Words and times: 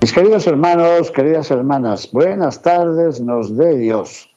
Mis 0.00 0.12
queridos 0.12 0.46
hermanos, 0.46 1.10
queridas 1.10 1.50
hermanas, 1.50 2.08
buenas 2.12 2.62
tardes 2.62 3.20
nos 3.20 3.56
dé 3.56 3.76
Dios. 3.76 4.30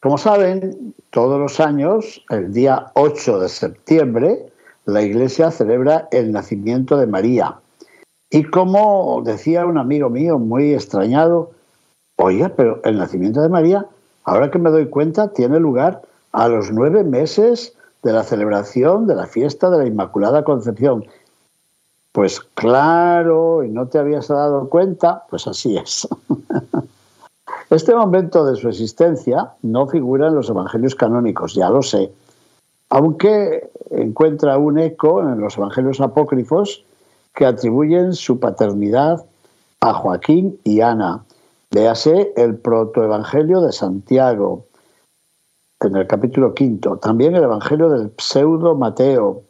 Como 0.00 0.18
saben, 0.18 0.94
todos 1.10 1.40
los 1.40 1.58
años, 1.58 2.24
el 2.30 2.52
día 2.52 2.92
8 2.94 3.40
de 3.40 3.48
septiembre, 3.48 4.46
la 4.84 5.02
Iglesia 5.02 5.50
celebra 5.50 6.06
el 6.12 6.30
nacimiento 6.30 6.96
de 6.96 7.08
María. 7.08 7.56
Y 8.30 8.44
como 8.44 9.20
decía 9.24 9.66
un 9.66 9.78
amigo 9.78 10.10
mío 10.10 10.38
muy 10.38 10.72
extrañado, 10.72 11.50
oye, 12.14 12.48
pero 12.50 12.80
el 12.84 12.98
nacimiento 12.98 13.42
de 13.42 13.48
María, 13.48 13.84
ahora 14.22 14.52
que 14.52 14.60
me 14.60 14.70
doy 14.70 14.88
cuenta, 14.88 15.32
tiene 15.32 15.58
lugar 15.58 16.02
a 16.30 16.46
los 16.46 16.70
nueve 16.70 17.02
meses 17.02 17.76
de 18.04 18.12
la 18.12 18.22
celebración 18.22 19.08
de 19.08 19.16
la 19.16 19.26
fiesta 19.26 19.70
de 19.70 19.78
la 19.78 19.86
Inmaculada 19.86 20.44
Concepción. 20.44 21.04
Pues 22.12 22.40
claro, 22.40 23.62
y 23.62 23.68
no 23.68 23.86
te 23.88 23.98
habías 23.98 24.28
dado 24.28 24.68
cuenta, 24.68 25.24
pues 25.30 25.46
así 25.46 25.76
es. 25.76 26.08
Este 27.70 27.94
momento 27.94 28.46
de 28.46 28.56
su 28.56 28.68
existencia 28.68 29.52
no 29.62 29.86
figura 29.86 30.28
en 30.28 30.34
los 30.34 30.48
evangelios 30.48 30.94
canónicos, 30.94 31.54
ya 31.54 31.68
lo 31.68 31.82
sé, 31.82 32.10
aunque 32.88 33.70
encuentra 33.90 34.56
un 34.56 34.78
eco 34.78 35.20
en 35.20 35.38
los 35.38 35.58
evangelios 35.58 36.00
apócrifos 36.00 36.82
que 37.34 37.44
atribuyen 37.44 38.14
su 38.14 38.40
paternidad 38.40 39.24
a 39.80 39.92
Joaquín 39.92 40.58
y 40.64 40.80
Ana. 40.80 41.24
Véase 41.70 42.32
el 42.36 42.56
protoevangelio 42.56 43.60
de 43.60 43.72
Santiago, 43.72 44.64
en 45.80 45.96
el 45.96 46.06
capítulo 46.06 46.54
quinto, 46.54 46.96
también 46.96 47.36
el 47.36 47.44
evangelio 47.44 47.90
del 47.90 48.12
pseudo 48.16 48.74
Mateo, 48.74 49.42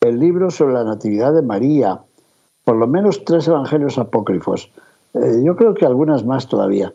el 0.00 0.18
libro 0.18 0.50
sobre 0.50 0.74
la 0.74 0.84
Natividad 0.84 1.34
de 1.34 1.42
María, 1.42 2.00
por 2.66 2.74
lo 2.74 2.88
menos 2.88 3.24
tres 3.24 3.46
evangelios 3.46 3.96
apócrifos. 3.96 4.68
Eh, 5.14 5.40
yo 5.44 5.54
creo 5.54 5.72
que 5.74 5.86
algunas 5.86 6.24
más 6.24 6.48
todavía, 6.48 6.92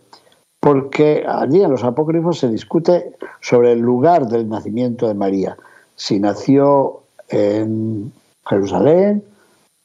porque 0.59 1.23
allí 1.25 1.64
en 1.64 1.72
los 1.72 1.86
apócrifos 1.86 2.39
se 2.39 2.50
discute 2.50 3.16
sobre 3.39 3.72
el 3.72 3.80
lugar 3.80 4.27
del 4.27 4.49
nacimiento 4.49 5.08
de 5.08 5.14
María 5.14 5.58
si 5.95 6.19
nació 6.19 7.03
en 7.30 8.11
Jerusalén 8.45 9.23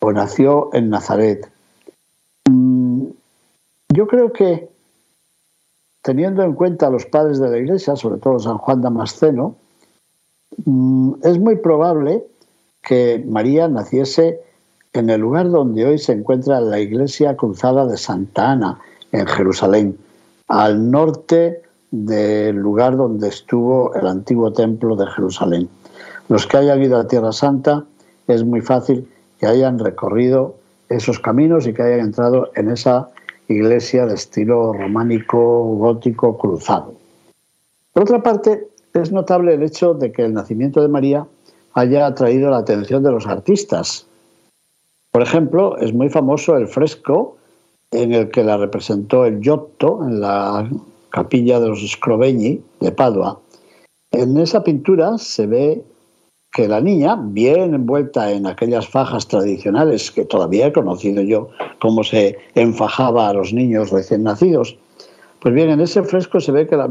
o 0.00 0.10
nació 0.10 0.70
en 0.72 0.90
Nazaret. 0.90 1.48
Mm, 2.50 3.04
yo 3.94 4.08
creo 4.08 4.32
que, 4.32 4.68
teniendo 6.02 6.42
en 6.42 6.54
cuenta 6.54 6.88
a 6.88 6.90
los 6.90 7.06
padres 7.06 7.38
de 7.38 7.48
la 7.48 7.58
Iglesia, 7.58 7.94
sobre 7.94 8.18
todo 8.18 8.40
San 8.40 8.58
Juan 8.58 8.82
Damasceno, 8.82 9.54
mm, 10.64 11.12
es 11.22 11.38
muy 11.38 11.54
probable 11.54 12.24
que 12.82 13.24
María 13.24 13.68
naciese 13.68 14.40
en 14.96 15.10
el 15.10 15.20
lugar 15.20 15.50
donde 15.50 15.84
hoy 15.84 15.98
se 15.98 16.12
encuentra 16.12 16.60
la 16.60 16.80
iglesia 16.80 17.36
cruzada 17.36 17.86
de 17.86 17.96
Santa 17.96 18.52
Ana, 18.52 18.78
en 19.12 19.26
Jerusalén, 19.26 19.96
al 20.48 20.90
norte 20.90 21.62
del 21.90 22.56
lugar 22.56 22.96
donde 22.96 23.28
estuvo 23.28 23.94
el 23.94 24.06
antiguo 24.06 24.52
templo 24.52 24.96
de 24.96 25.06
Jerusalén. 25.06 25.68
Los 26.28 26.46
que 26.46 26.56
hayan 26.56 26.82
ido 26.82 26.98
a 26.98 27.06
Tierra 27.06 27.32
Santa 27.32 27.84
es 28.26 28.44
muy 28.44 28.60
fácil 28.60 29.08
que 29.38 29.46
hayan 29.46 29.78
recorrido 29.78 30.56
esos 30.88 31.20
caminos 31.20 31.66
y 31.66 31.72
que 31.72 31.82
hayan 31.82 32.00
entrado 32.00 32.50
en 32.54 32.70
esa 32.70 33.08
iglesia 33.48 34.06
de 34.06 34.14
estilo 34.14 34.72
románico, 34.72 35.38
gótico, 35.76 36.36
cruzado. 36.36 36.94
Por 37.92 38.02
otra 38.02 38.22
parte, 38.22 38.68
es 38.92 39.12
notable 39.12 39.54
el 39.54 39.62
hecho 39.62 39.94
de 39.94 40.10
que 40.12 40.24
el 40.24 40.34
nacimiento 40.34 40.80
de 40.82 40.88
María 40.88 41.26
haya 41.74 42.06
atraído 42.06 42.50
la 42.50 42.58
atención 42.58 43.02
de 43.02 43.10
los 43.10 43.26
artistas. 43.26 44.05
Por 45.16 45.22
ejemplo, 45.22 45.78
es 45.78 45.94
muy 45.94 46.10
famoso 46.10 46.58
el 46.58 46.68
fresco 46.68 47.38
en 47.90 48.12
el 48.12 48.30
que 48.30 48.44
la 48.44 48.58
representó 48.58 49.24
el 49.24 49.40
Giotto 49.40 50.00
en 50.06 50.20
la 50.20 50.68
capilla 51.08 51.58
de 51.58 51.68
los 51.68 51.90
Scrovegni 51.90 52.60
de 52.80 52.92
Padua. 52.92 53.40
En 54.10 54.36
esa 54.36 54.62
pintura 54.62 55.16
se 55.16 55.46
ve 55.46 55.82
que 56.52 56.68
la 56.68 56.82
niña, 56.82 57.16
bien 57.18 57.72
envuelta 57.72 58.30
en 58.30 58.46
aquellas 58.46 58.86
fajas 58.88 59.26
tradicionales 59.26 60.10
que 60.10 60.26
todavía 60.26 60.66
he 60.66 60.72
conocido 60.74 61.22
yo, 61.22 61.48
cómo 61.80 62.04
se 62.04 62.36
enfajaba 62.54 63.30
a 63.30 63.32
los 63.32 63.54
niños 63.54 63.92
recién 63.92 64.22
nacidos, 64.22 64.76
pues 65.40 65.54
bien, 65.54 65.70
en 65.70 65.80
ese 65.80 66.02
fresco 66.02 66.40
se 66.40 66.52
ve 66.52 66.66
que, 66.66 66.76
la, 66.76 66.90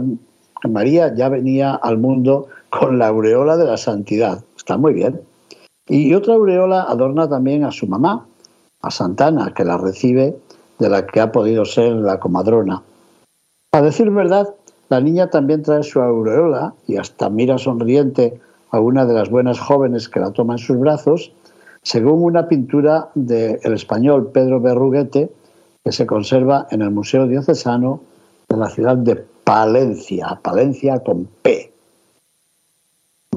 María 0.68 1.14
ya 1.14 1.30
venía 1.30 1.76
al 1.76 2.00
mundo 2.00 2.48
con 2.72 2.98
la 2.98 3.10
aureola 3.10 3.56
de 3.56 3.66
la 3.66 3.78
santidad. 3.78 4.44
Está 4.58 4.78
muy 4.78 4.94
bien. 4.94 5.22
Y 5.88 6.14
otra 6.14 6.34
aureola 6.34 6.84
adorna 6.84 7.30
también 7.30 7.64
a 7.64 7.72
su 7.72 7.88
mamá, 7.88 8.26
a 8.82 8.92
Santana, 8.92 9.54
que 9.54 9.64
la 9.64 9.78
recibe 9.78 10.38
de 10.80 10.90
la 10.90 11.06
que 11.06 11.22
ha 11.22 11.32
podido 11.32 11.64
ser 11.66 11.94
la 11.94 12.20
comadrona. 12.20 12.82
A 13.72 13.82
decir 13.82 14.10
verdad, 14.10 14.54
la 14.90 15.00
niña 15.00 15.30
también 15.30 15.64
trae 15.64 15.84
su 15.84 16.02
aureola 16.02 16.74
y 16.88 16.98
hasta 16.98 17.30
mira 17.30 17.58
sonriente 17.58 18.40
a 18.72 18.80
una 18.80 19.06
de 19.06 19.14
las 19.14 19.30
buenas 19.30 19.60
jóvenes 19.60 20.10
que 20.10 20.20
la 20.20 20.32
toma 20.32 20.56
en 20.56 20.60
sus 20.60 20.80
brazos, 20.80 21.32
según 21.84 22.24
una 22.24 22.48
pintura 22.48 23.10
del 23.14 23.74
español 23.74 24.32
Pedro 24.32 24.60
Berruguete, 24.60 25.32
que 25.84 25.92
se 25.92 26.08
conserva 26.08 26.68
en 26.72 26.82
el 26.82 26.90
Museo 26.90 27.28
Diocesano 27.28 28.02
de 28.50 28.58
la 28.58 28.70
ciudad 28.70 28.98
de 28.98 29.24
Palencia, 29.44 30.40
Palencia 30.42 31.00
con 31.00 31.28
P, 31.44 31.72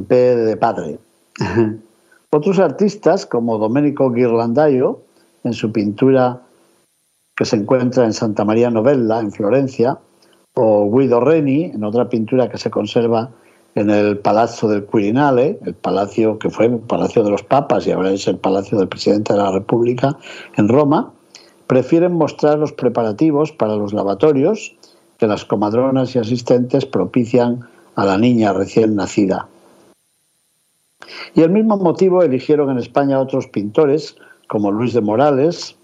P 0.06 0.14
de 0.14 0.56
padre. 0.56 0.98
Otros 2.30 2.58
artistas, 2.58 3.24
como 3.24 3.56
Domenico 3.56 4.10
Ghirlandaio, 4.10 5.00
en 5.44 5.54
su 5.54 5.72
pintura 5.72 6.42
que 7.34 7.46
se 7.46 7.56
encuentra 7.56 8.04
en 8.04 8.12
Santa 8.12 8.44
María 8.44 8.70
Novella, 8.70 9.20
en 9.20 9.32
Florencia, 9.32 9.98
o 10.54 10.90
Guido 10.90 11.20
Reni, 11.20 11.64
en 11.64 11.84
otra 11.84 12.10
pintura 12.10 12.50
que 12.50 12.58
se 12.58 12.70
conserva 12.70 13.30
en 13.74 13.88
el 13.88 14.18
Palazzo 14.18 14.68
del 14.68 14.84
Quirinale, 14.86 15.58
el 15.64 15.74
palacio 15.74 16.38
que 16.38 16.50
fue 16.50 16.66
el 16.66 16.78
Palacio 16.78 17.22
de 17.22 17.30
los 17.30 17.44
Papas 17.44 17.86
y 17.86 17.92
ahora 17.92 18.10
es 18.10 18.26
el 18.26 18.36
Palacio 18.36 18.76
del 18.76 18.88
Presidente 18.88 19.32
de 19.32 19.38
la 19.38 19.52
República 19.52 20.18
en 20.56 20.68
Roma, 20.68 21.12
prefieren 21.66 22.12
mostrar 22.12 22.58
los 22.58 22.72
preparativos 22.72 23.52
para 23.52 23.76
los 23.76 23.92
lavatorios 23.92 24.74
que 25.18 25.26
las 25.26 25.44
comadronas 25.44 26.14
y 26.14 26.18
asistentes 26.18 26.84
propician 26.84 27.60
a 27.94 28.04
la 28.04 28.18
niña 28.18 28.52
recién 28.52 28.96
nacida. 28.96 29.48
Y 31.34 31.42
el 31.42 31.50
mismo 31.50 31.76
motivo 31.76 32.22
eligieron 32.22 32.70
en 32.70 32.78
España 32.78 33.20
otros 33.20 33.46
pintores 33.46 34.16
como 34.48 34.72
Luis 34.72 34.92
de 34.92 35.00
Morales 35.00 35.76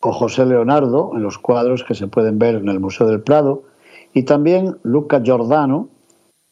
o 0.00 0.12
José 0.12 0.46
Leonardo 0.46 1.12
en 1.14 1.22
los 1.22 1.38
cuadros 1.38 1.84
que 1.84 1.94
se 1.94 2.06
pueden 2.06 2.38
ver 2.38 2.56
en 2.56 2.68
el 2.68 2.80
Museo 2.80 3.06
del 3.06 3.20
Prado 3.20 3.62
y 4.14 4.24
también 4.24 4.78
Luca 4.82 5.20
Giordano 5.22 5.88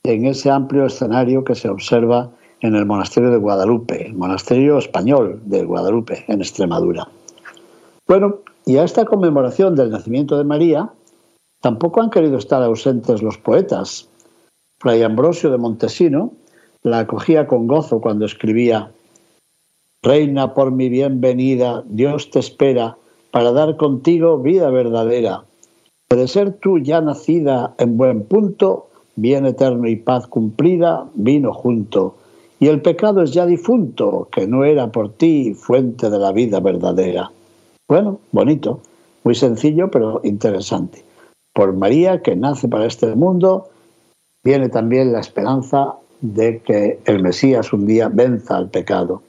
en 0.04 0.26
ese 0.26 0.50
amplio 0.50 0.86
escenario 0.86 1.44
que 1.44 1.54
se 1.54 1.68
observa 1.68 2.30
en 2.60 2.74
el 2.74 2.86
monasterio 2.86 3.30
de 3.30 3.38
Guadalupe, 3.38 4.06
el 4.06 4.14
monasterio 4.14 4.78
español 4.78 5.40
de 5.44 5.64
Guadalupe, 5.64 6.24
en 6.28 6.40
Extremadura. 6.40 7.08
Bueno, 8.06 8.40
y 8.66 8.76
a 8.76 8.84
esta 8.84 9.04
conmemoración 9.04 9.74
del 9.74 9.90
nacimiento 9.90 10.36
de 10.36 10.44
María 10.44 10.90
tampoco 11.60 12.00
han 12.00 12.10
querido 12.10 12.38
estar 12.38 12.62
ausentes 12.62 13.22
los 13.22 13.38
poetas. 13.38 14.08
Fray 14.78 15.02
Ambrosio 15.02 15.50
de 15.50 15.58
Montesino 15.58 16.32
la 16.82 17.00
acogía 17.00 17.46
con 17.46 17.66
gozo 17.66 18.00
cuando 18.00 18.24
escribía 18.24 18.90
Reina 20.02 20.54
por 20.54 20.72
mi 20.72 20.88
bienvenida, 20.88 21.84
Dios 21.86 22.30
te 22.30 22.38
espera 22.38 22.96
para 23.30 23.52
dar 23.52 23.76
contigo 23.76 24.38
vida 24.38 24.70
verdadera. 24.70 25.44
Puede 26.08 26.26
ser 26.26 26.54
tú 26.54 26.78
ya 26.78 27.02
nacida 27.02 27.74
en 27.78 27.98
buen 27.98 28.24
punto, 28.24 28.88
bien 29.16 29.44
eterno 29.44 29.86
y 29.88 29.96
paz 29.96 30.26
cumplida, 30.26 31.06
vino 31.14 31.52
junto. 31.52 32.16
Y 32.60 32.68
el 32.68 32.80
pecado 32.80 33.22
es 33.22 33.32
ya 33.32 33.44
difunto, 33.44 34.28
que 34.32 34.46
no 34.46 34.64
era 34.64 34.90
por 34.90 35.12
ti 35.12 35.52
fuente 35.52 36.08
de 36.08 36.18
la 36.18 36.32
vida 36.32 36.60
verdadera. 36.60 37.30
Bueno, 37.86 38.20
bonito, 38.32 38.80
muy 39.22 39.34
sencillo, 39.34 39.90
pero 39.90 40.22
interesante. 40.24 41.04
Por 41.52 41.74
María, 41.74 42.22
que 42.22 42.36
nace 42.36 42.68
para 42.68 42.86
este 42.86 43.14
mundo, 43.14 43.68
viene 44.42 44.70
también 44.70 45.12
la 45.12 45.20
esperanza 45.20 45.99
de 46.20 46.60
que 46.60 46.98
el 47.04 47.22
Mesías 47.22 47.72
un 47.72 47.86
día 47.86 48.08
venza 48.08 48.56
al 48.56 48.68
pecado. 48.68 49.22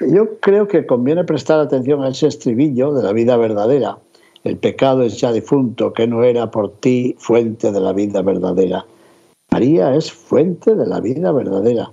Yo 0.00 0.38
creo 0.40 0.66
que 0.66 0.86
conviene 0.86 1.24
prestar 1.24 1.60
atención 1.60 2.02
a 2.02 2.08
ese 2.08 2.26
estribillo 2.26 2.92
de 2.92 3.02
la 3.02 3.12
vida 3.12 3.36
verdadera. 3.36 3.98
El 4.42 4.56
pecado 4.56 5.02
es 5.02 5.20
ya 5.20 5.32
difunto, 5.32 5.92
que 5.92 6.06
no 6.06 6.22
era 6.22 6.50
por 6.50 6.72
ti 6.72 7.14
fuente 7.18 7.72
de 7.72 7.80
la 7.80 7.92
vida 7.92 8.22
verdadera. 8.22 8.84
María 9.50 9.94
es 9.94 10.12
fuente 10.12 10.74
de 10.74 10.86
la 10.86 11.00
vida 11.00 11.32
verdadera. 11.32 11.90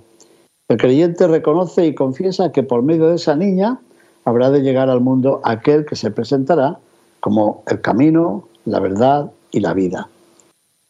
El 0.68 0.76
creyente 0.78 1.26
reconoce 1.28 1.86
y 1.86 1.94
confiesa 1.94 2.52
que 2.52 2.62
por 2.62 2.82
medio 2.82 3.08
de 3.08 3.16
esa 3.16 3.36
niña 3.36 3.80
habrá 4.24 4.50
de 4.50 4.62
llegar 4.62 4.90
al 4.90 5.00
mundo 5.00 5.40
aquel 5.44 5.84
que 5.84 5.96
se 5.96 6.10
presentará 6.10 6.78
como 7.20 7.62
el 7.68 7.80
camino, 7.80 8.48
la 8.64 8.80
verdad 8.80 9.30
y 9.50 9.60
la 9.60 9.74
vida. 9.74 10.08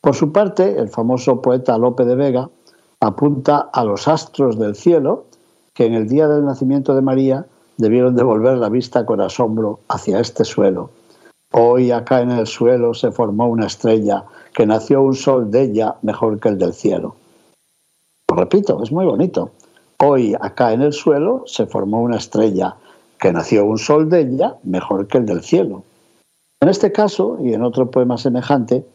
Por 0.00 0.15
su 0.15 0.33
parte, 0.33 0.79
el 0.79 0.89
famoso 0.89 1.43
poeta 1.43 1.79
Lope 1.79 2.05
de 2.05 2.15
Vega 2.15 2.49
apunta 3.03 3.69
a 3.73 3.85
los 3.85 4.07
astros 4.07 4.59
del 4.61 4.77
cielo 4.77 5.25
que 5.75 5.87
en 5.87 5.95
el 5.95 6.09
día 6.09 6.29
del 6.29 6.45
nacimiento 6.45 6.95
de 6.95 7.03
María 7.03 7.47
debieron 7.77 8.15
devolver 8.15 8.57
la 8.59 8.69
vista 8.69 9.05
con 9.05 9.21
asombro 9.21 9.81
hacia 9.89 10.21
este 10.21 10.45
suelo. 10.45 10.91
Hoy 11.51 11.91
acá 11.91 12.21
en 12.21 12.31
el 12.31 12.47
suelo 12.47 12.95
se 12.95 13.11
formó 13.11 13.49
una 13.49 13.67
estrella, 13.67 14.25
que 14.55 14.67
nació 14.67 15.03
un 15.03 15.15
sol 15.15 15.51
de 15.51 15.63
ella 15.63 15.97
mejor 16.03 16.39
que 16.39 16.51
el 16.51 16.59
del 16.59 16.75
cielo. 16.75 17.17
Lo 18.31 18.37
repito, 18.37 18.81
es 18.83 18.93
muy 18.93 19.05
bonito. 19.05 19.51
Hoy 19.99 20.37
acá 20.41 20.73
en 20.73 20.83
el 20.83 20.93
suelo 20.93 21.43
se 21.47 21.67
formó 21.67 22.03
una 22.03 22.19
estrella, 22.19 22.77
que 23.19 23.33
nació 23.33 23.65
un 23.65 23.79
sol 23.79 24.09
de 24.09 24.21
ella 24.21 24.57
mejor 24.63 25.09
que 25.09 25.19
el 25.19 25.27
del 25.27 25.43
cielo. 25.43 25.83
En 26.61 26.69
este 26.69 26.93
caso, 26.93 27.37
y 27.41 27.53
en 27.53 27.65
otro 27.65 27.91
poema 27.91 28.17
semejante, 28.17 28.87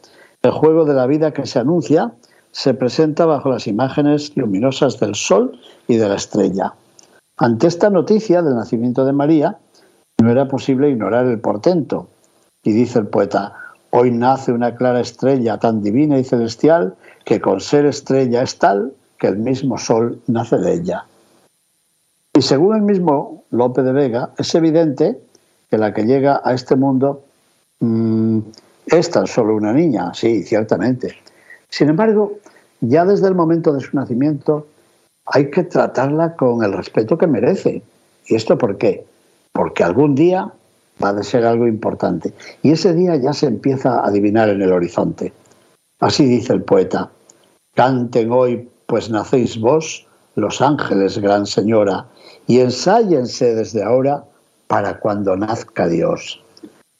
el 0.43 0.51
juego 0.51 0.85
de 0.85 0.93
la 0.93 1.07
vida 1.07 1.33
que 1.33 1.45
se 1.45 1.59
anuncia 1.59 2.13
se 2.57 2.73
presenta 2.73 3.27
bajo 3.27 3.51
las 3.51 3.67
imágenes 3.67 4.35
luminosas 4.35 4.99
del 4.99 5.13
sol 5.13 5.59
y 5.87 5.97
de 5.97 6.09
la 6.09 6.15
estrella. 6.15 6.73
Ante 7.37 7.67
esta 7.67 7.91
noticia 7.91 8.41
del 8.41 8.55
nacimiento 8.55 9.05
de 9.05 9.13
María, 9.13 9.59
no 10.19 10.31
era 10.31 10.47
posible 10.47 10.89
ignorar 10.89 11.27
el 11.27 11.39
portento. 11.39 12.07
Y 12.63 12.71
dice 12.71 12.97
el 12.97 13.07
poeta, 13.09 13.53
hoy 13.91 14.09
nace 14.09 14.51
una 14.51 14.75
clara 14.75 15.01
estrella 15.01 15.59
tan 15.59 15.83
divina 15.83 16.17
y 16.17 16.23
celestial 16.23 16.95
que 17.25 17.39
con 17.39 17.61
ser 17.61 17.85
estrella 17.85 18.41
es 18.41 18.57
tal 18.57 18.91
que 19.19 19.27
el 19.27 19.37
mismo 19.37 19.77
sol 19.77 20.19
nace 20.25 20.57
de 20.57 20.73
ella. 20.73 21.05
Y 22.33 22.41
según 22.41 22.75
el 22.75 22.81
mismo 22.81 23.43
Lope 23.51 23.83
de 23.83 23.93
Vega, 23.93 24.31
es 24.35 24.55
evidente 24.55 25.19
que 25.69 25.77
la 25.77 25.93
que 25.93 26.05
llega 26.05 26.41
a 26.43 26.55
este 26.55 26.75
mundo 26.75 27.21
mm, 27.81 28.39
es 28.87 29.11
tan 29.11 29.27
solo 29.27 29.55
una 29.55 29.73
niña, 29.73 30.11
sí, 30.15 30.41
ciertamente. 30.41 31.17
Sin 31.69 31.89
embargo, 31.89 32.39
ya 32.81 33.05
desde 33.05 33.27
el 33.27 33.35
momento 33.35 33.73
de 33.73 33.81
su 33.81 33.95
nacimiento 33.95 34.67
hay 35.25 35.49
que 35.51 35.63
tratarla 35.63 36.35
con 36.35 36.63
el 36.63 36.73
respeto 36.73 37.17
que 37.17 37.27
merece. 37.27 37.81
¿Y 38.27 38.35
esto 38.35 38.57
por 38.57 38.77
qué? 38.77 39.05
Porque 39.51 39.83
algún 39.83 40.15
día 40.15 40.51
va 41.03 41.09
a 41.09 41.23
ser 41.23 41.45
algo 41.45 41.67
importante. 41.67 42.33
Y 42.63 42.71
ese 42.71 42.93
día 42.93 43.15
ya 43.15 43.33
se 43.33 43.47
empieza 43.47 43.99
a 43.99 44.07
adivinar 44.07 44.49
en 44.49 44.61
el 44.61 44.71
horizonte. 44.71 45.33
Así 45.99 46.25
dice 46.25 46.53
el 46.53 46.61
poeta. 46.61 47.09
Canten 47.75 48.31
hoy, 48.31 48.69
pues 48.85 49.09
nacéis 49.09 49.59
vos, 49.59 50.07
los 50.35 50.61
ángeles, 50.61 51.17
gran 51.17 51.45
señora, 51.45 52.05
y 52.47 52.59
ensállense 52.59 53.55
desde 53.55 53.83
ahora 53.83 54.23
para 54.67 54.99
cuando 54.99 55.35
nazca 55.35 55.87
Dios. 55.87 56.41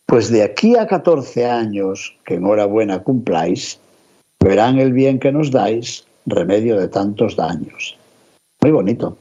Pues 0.05 0.29
de 0.31 0.43
aquí 0.43 0.75
a 0.75 0.87
14 0.87 1.45
años, 1.45 2.15
que 2.25 2.35
enhorabuena 2.35 3.03
cumpláis, 3.03 3.79
verán 4.47 4.79
el 4.79 4.93
bien 4.93 5.19
que 5.19 5.31
nos 5.31 5.51
dais, 5.51 6.05
remedio 6.25 6.79
de 6.79 6.87
tantos 6.87 7.35
daños. 7.35 7.97
Muy 8.61 8.71
bonito. 8.71 9.17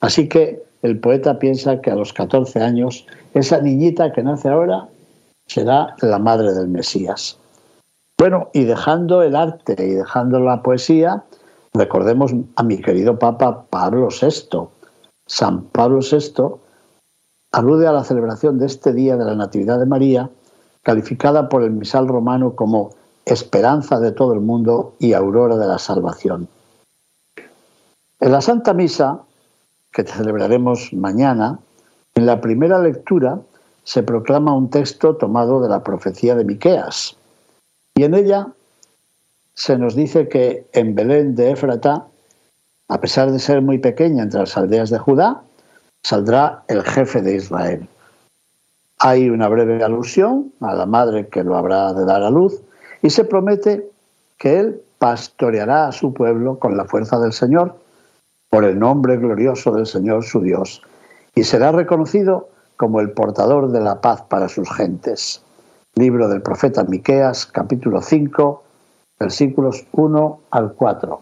Así 0.00 0.28
que 0.28 0.62
el 0.82 0.98
poeta 0.98 1.38
piensa 1.38 1.80
que 1.80 1.90
a 1.90 1.94
los 1.94 2.12
14 2.12 2.60
años, 2.60 3.06
esa 3.32 3.60
niñita 3.60 4.12
que 4.12 4.22
nace 4.22 4.48
ahora 4.48 4.88
será 5.46 5.94
la 6.00 6.18
madre 6.18 6.52
del 6.52 6.68
Mesías. 6.68 7.38
Bueno, 8.18 8.50
y 8.52 8.64
dejando 8.64 9.22
el 9.22 9.34
arte 9.34 9.74
y 9.78 9.94
dejando 9.94 10.40
la 10.40 10.62
poesía, 10.62 11.24
recordemos 11.72 12.32
a 12.56 12.62
mi 12.62 12.80
querido 12.80 13.18
Papa 13.18 13.64
Pablo 13.70 14.08
VI. 14.08 14.68
San 15.26 15.64
Pablo 15.64 16.00
VI 16.00 16.60
alude 17.52 17.86
a 17.86 17.92
la 17.92 18.04
celebración 18.04 18.58
de 18.58 18.66
este 18.66 18.92
día 18.92 19.16
de 19.16 19.24
la 19.24 19.34
Natividad 19.34 19.78
de 19.78 19.86
María, 19.86 20.30
calificada 20.82 21.48
por 21.48 21.62
el 21.62 21.70
misal 21.70 22.08
romano 22.08 22.54
como 22.54 22.90
esperanza 23.26 24.00
de 24.00 24.12
todo 24.12 24.34
el 24.34 24.40
mundo 24.40 24.94
y 24.98 25.12
aurora 25.12 25.56
de 25.56 25.66
la 25.66 25.78
salvación. 25.78 26.48
En 28.20 28.32
la 28.32 28.40
Santa 28.40 28.72
Misa, 28.72 29.20
que 29.92 30.04
celebraremos 30.04 30.92
mañana, 30.92 31.58
en 32.14 32.26
la 32.26 32.40
primera 32.40 32.78
lectura 32.78 33.40
se 33.84 34.02
proclama 34.02 34.56
un 34.56 34.70
texto 34.70 35.16
tomado 35.16 35.60
de 35.60 35.68
la 35.68 35.82
profecía 35.82 36.34
de 36.34 36.44
Miqueas. 36.44 37.16
Y 37.94 38.04
en 38.04 38.14
ella 38.14 38.48
se 39.54 39.78
nos 39.78 39.94
dice 39.94 40.28
que 40.28 40.66
en 40.72 40.94
Belén 40.94 41.34
de 41.34 41.50
Éfrata, 41.52 42.06
a 42.88 43.00
pesar 43.00 43.30
de 43.30 43.38
ser 43.38 43.62
muy 43.62 43.78
pequeña 43.78 44.22
entre 44.22 44.40
las 44.40 44.56
aldeas 44.56 44.90
de 44.90 44.98
Judá, 44.98 45.42
saldrá 46.02 46.64
el 46.68 46.82
jefe 46.82 47.22
de 47.22 47.36
Israel. 47.36 47.88
Hay 48.98 49.28
una 49.28 49.48
breve 49.48 49.82
alusión 49.82 50.52
a 50.60 50.74
la 50.74 50.86
madre 50.86 51.28
que 51.28 51.44
lo 51.44 51.56
habrá 51.56 51.92
de 51.92 52.04
dar 52.04 52.22
a 52.22 52.30
luz, 52.30 52.60
y 53.04 53.10
se 53.10 53.24
promete 53.24 53.90
que 54.38 54.58
Él 54.58 54.80
pastoreará 54.98 55.88
a 55.88 55.92
su 55.92 56.14
pueblo 56.14 56.58
con 56.58 56.74
la 56.78 56.86
fuerza 56.86 57.18
del 57.18 57.34
Señor, 57.34 57.76
por 58.48 58.64
el 58.64 58.78
nombre 58.78 59.18
glorioso 59.18 59.72
del 59.72 59.86
Señor 59.86 60.24
su 60.24 60.40
Dios, 60.40 60.80
y 61.34 61.44
será 61.44 61.70
reconocido 61.70 62.48
como 62.78 63.00
el 63.00 63.10
portador 63.10 63.72
de 63.72 63.82
la 63.82 64.00
paz 64.00 64.22
para 64.22 64.48
sus 64.48 64.72
gentes. 64.74 65.42
Libro 65.96 66.28
del 66.28 66.40
profeta 66.40 66.82
Miqueas, 66.84 67.44
capítulo 67.44 68.00
5, 68.00 68.62
versículos 69.20 69.84
1 69.92 70.40
al 70.50 70.72
4. 70.72 71.20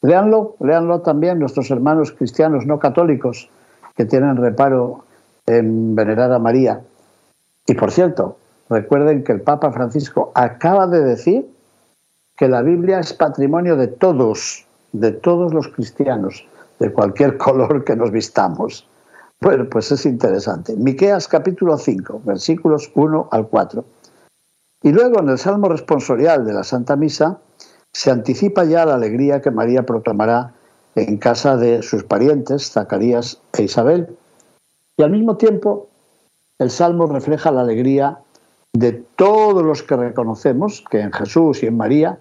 Leanlo, 0.00 0.56
leanlo 0.58 1.02
también 1.02 1.38
nuestros 1.38 1.70
hermanos 1.70 2.10
cristianos 2.10 2.66
no 2.66 2.80
católicos 2.80 3.48
que 3.94 4.06
tienen 4.06 4.38
reparo 4.38 5.04
en 5.46 5.94
venerar 5.94 6.32
a 6.32 6.40
María. 6.40 6.80
Y 7.64 7.74
por 7.74 7.92
cierto, 7.92 8.38
Recuerden 8.72 9.22
que 9.22 9.32
el 9.32 9.42
Papa 9.42 9.70
Francisco 9.70 10.32
acaba 10.34 10.86
de 10.86 11.02
decir 11.02 11.46
que 12.38 12.48
la 12.48 12.62
Biblia 12.62 13.00
es 13.00 13.12
patrimonio 13.12 13.76
de 13.76 13.86
todos, 13.86 14.64
de 14.92 15.12
todos 15.12 15.52
los 15.52 15.68
cristianos, 15.68 16.46
de 16.78 16.90
cualquier 16.90 17.36
color 17.48 17.84
que 17.84 17.94
nos 17.94 18.10
vistamos. 18.10 18.88
Bueno, 19.42 19.68
pues 19.68 19.92
es 19.92 20.06
interesante. 20.06 20.74
Miqueas 20.74 21.28
capítulo 21.28 21.76
5, 21.76 22.22
versículos 22.24 22.90
1 22.94 23.28
al 23.30 23.46
4. 23.48 23.84
Y 24.84 24.92
luego 24.92 25.20
en 25.20 25.28
el 25.28 25.38
Salmo 25.38 25.68
responsorial 25.68 26.46
de 26.46 26.54
la 26.54 26.64
Santa 26.64 26.96
Misa 26.96 27.38
se 27.92 28.10
anticipa 28.10 28.64
ya 28.64 28.86
la 28.86 28.94
alegría 28.94 29.42
que 29.42 29.50
María 29.50 29.84
proclamará 29.84 30.54
en 30.94 31.18
casa 31.18 31.58
de 31.58 31.82
sus 31.82 32.04
parientes, 32.04 32.70
Zacarías 32.70 33.38
e 33.52 33.64
Isabel. 33.64 34.16
Y 34.96 35.02
al 35.02 35.10
mismo 35.10 35.36
tiempo, 35.36 35.88
el 36.58 36.70
Salmo 36.70 37.06
refleja 37.06 37.50
la 37.50 37.60
alegría 37.60 38.18
de 38.72 38.92
todos 39.16 39.62
los 39.62 39.82
que 39.82 39.96
reconocemos 39.96 40.84
que 40.90 41.00
en 41.00 41.12
Jesús 41.12 41.62
y 41.62 41.66
en 41.66 41.76
María, 41.76 42.18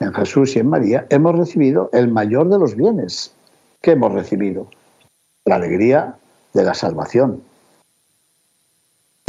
en 0.00 0.12
Jesús 0.12 0.56
y 0.56 0.58
en 0.58 0.68
María, 0.68 1.06
hemos 1.10 1.36
recibido 1.36 1.90
el 1.92 2.08
mayor 2.08 2.48
de 2.48 2.58
los 2.58 2.74
bienes 2.74 3.32
que 3.82 3.92
hemos 3.92 4.12
recibido, 4.12 4.66
la 5.44 5.56
alegría 5.56 6.16
de 6.54 6.64
la 6.64 6.74
salvación. 6.74 7.40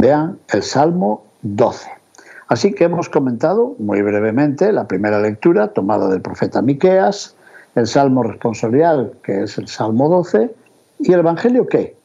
Vean 0.00 0.38
el 0.52 0.62
Salmo 0.62 1.24
12. 1.42 1.90
Así 2.48 2.72
que 2.72 2.84
hemos 2.84 3.08
comentado 3.08 3.76
muy 3.78 4.02
brevemente 4.02 4.72
la 4.72 4.88
primera 4.88 5.20
lectura 5.20 5.68
tomada 5.68 6.08
del 6.08 6.22
profeta 6.22 6.62
Miqueas, 6.62 7.36
el 7.74 7.86
Salmo 7.86 8.22
responsorial, 8.22 9.12
que 9.22 9.42
es 9.42 9.58
el 9.58 9.68
Salmo 9.68 10.08
12, 10.08 10.52
y 11.00 11.12
el 11.12 11.20
Evangelio 11.20 11.66
qué? 11.66 11.96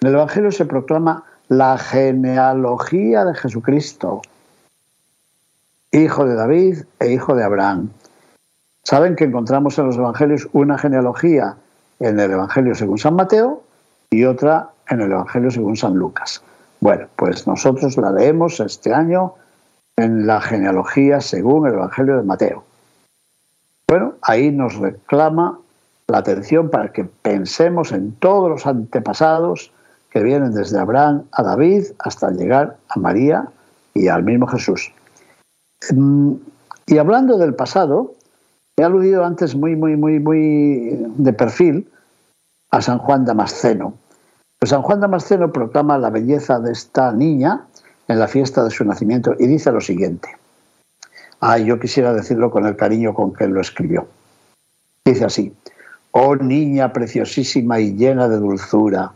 En 0.00 0.08
el 0.08 0.14
Evangelio 0.14 0.50
se 0.50 0.64
proclama 0.64 1.24
la 1.58 1.78
genealogía 1.78 3.24
de 3.24 3.34
Jesucristo, 3.34 4.22
hijo 5.92 6.24
de 6.26 6.34
David 6.34 6.78
e 6.98 7.12
hijo 7.12 7.34
de 7.34 7.44
Abraham. 7.44 7.90
Saben 8.82 9.16
que 9.16 9.24
encontramos 9.24 9.78
en 9.78 9.86
los 9.86 9.96
evangelios 9.96 10.48
una 10.52 10.76
genealogía 10.78 11.56
en 12.00 12.18
el 12.18 12.32
Evangelio 12.32 12.74
según 12.74 12.98
San 12.98 13.14
Mateo 13.14 13.62
y 14.10 14.24
otra 14.24 14.70
en 14.88 15.00
el 15.00 15.12
Evangelio 15.12 15.50
según 15.50 15.76
San 15.76 15.94
Lucas. 15.94 16.42
Bueno, 16.80 17.06
pues 17.16 17.46
nosotros 17.46 17.96
la 17.96 18.10
leemos 18.10 18.60
este 18.60 18.92
año 18.92 19.34
en 19.96 20.26
la 20.26 20.40
genealogía 20.40 21.20
según 21.20 21.68
el 21.68 21.74
Evangelio 21.74 22.16
de 22.16 22.24
Mateo. 22.24 22.64
Bueno, 23.86 24.14
ahí 24.22 24.50
nos 24.50 24.74
reclama 24.76 25.58
la 26.08 26.18
atención 26.18 26.68
para 26.68 26.92
que 26.92 27.04
pensemos 27.04 27.92
en 27.92 28.12
todos 28.16 28.50
los 28.50 28.66
antepasados 28.66 29.72
que 30.14 30.22
vienen 30.22 30.54
desde 30.54 30.78
Abraham 30.78 31.24
a 31.32 31.42
David 31.42 31.86
hasta 31.98 32.30
llegar 32.30 32.76
a 32.88 33.00
María 33.00 33.48
y 33.94 34.06
al 34.06 34.22
mismo 34.22 34.46
Jesús. 34.46 34.92
Mm, 35.90 36.34
y 36.86 36.98
hablando 36.98 37.36
del 37.36 37.54
pasado, 37.54 38.14
he 38.76 38.84
aludido 38.84 39.24
antes 39.24 39.56
muy, 39.56 39.74
muy, 39.74 39.96
muy, 39.96 40.20
muy 40.20 41.04
de 41.16 41.32
perfil 41.32 41.90
a 42.70 42.80
San 42.80 42.98
Juan 42.98 43.24
Damasceno. 43.24 43.94
Pues 44.60 44.70
San 44.70 44.82
Juan 44.82 45.00
Damasceno 45.00 45.50
proclama 45.50 45.98
la 45.98 46.10
belleza 46.10 46.60
de 46.60 46.70
esta 46.70 47.10
niña 47.12 47.66
en 48.06 48.20
la 48.20 48.28
fiesta 48.28 48.62
de 48.62 48.70
su 48.70 48.84
nacimiento 48.84 49.34
y 49.36 49.48
dice 49.48 49.72
lo 49.72 49.80
siguiente. 49.80 50.28
Ay, 51.40 51.64
yo 51.64 51.80
quisiera 51.80 52.12
decirlo 52.12 52.52
con 52.52 52.66
el 52.66 52.76
cariño 52.76 53.14
con 53.14 53.32
que 53.32 53.48
lo 53.48 53.60
escribió. 53.60 54.06
Dice 55.04 55.24
así, 55.24 55.52
oh 56.12 56.36
niña 56.36 56.92
preciosísima 56.92 57.80
y 57.80 57.96
llena 57.96 58.28
de 58.28 58.36
dulzura, 58.36 59.12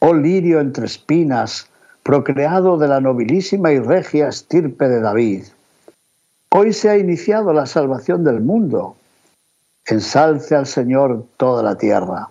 oh 0.00 0.14
lirio 0.14 0.60
entre 0.60 0.86
espinas, 0.86 1.68
procreado 2.02 2.78
de 2.78 2.88
la 2.88 3.00
nobilísima 3.00 3.72
y 3.72 3.78
regia 3.78 4.28
estirpe 4.28 4.88
de 4.88 5.00
David. 5.00 5.44
Hoy 6.50 6.72
se 6.72 6.88
ha 6.88 6.96
iniciado 6.96 7.52
la 7.52 7.66
salvación 7.66 8.24
del 8.24 8.40
mundo. 8.40 8.96
Ensalce 9.86 10.54
al 10.54 10.66
Señor 10.66 11.24
toda 11.36 11.62
la 11.62 11.76
tierra. 11.76 12.28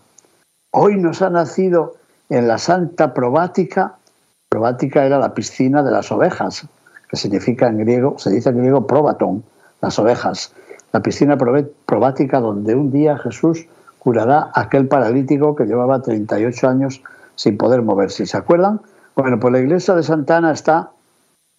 Hoy 0.72 0.98
nos 0.98 1.22
ha 1.22 1.30
nacido 1.30 1.96
en 2.30 2.48
la 2.48 2.58
Santa 2.58 3.14
Probática, 3.14 3.96
Probática 4.50 5.06
era 5.06 5.20
la 5.20 5.34
piscina 5.34 5.84
de 5.84 5.92
las 5.92 6.12
ovejas, 6.12 6.66
que 7.10 7.18
significa 7.18 7.68
en 7.68 7.80
griego, 7.80 8.18
se 8.18 8.32
dice 8.32 8.50
en 8.50 8.60
griego 8.60 8.88
probatón, 8.88 9.44
las 9.82 10.00
ovejas. 10.00 10.54
La 10.94 11.02
piscina 11.02 11.38
probática 11.38 12.40
donde 12.40 12.74
un 12.74 12.92
día 12.92 13.18
Jesús 13.18 13.66
curará 14.00 14.50
a 14.54 14.62
aquel 14.62 14.88
paralítico 14.88 15.56
que 15.56 15.66
llevaba 15.66 16.02
38 16.02 16.68
años 16.68 17.02
sin 17.38 17.58
poder 17.58 17.82
moverse. 17.82 18.26
¿Se 18.26 18.36
acuerdan? 18.36 18.82
Bueno, 19.16 19.40
pues 19.40 19.54
la 19.54 19.60
iglesia 19.60 19.96
de 19.96 20.04
Santana 20.04 20.52
está 20.52 20.92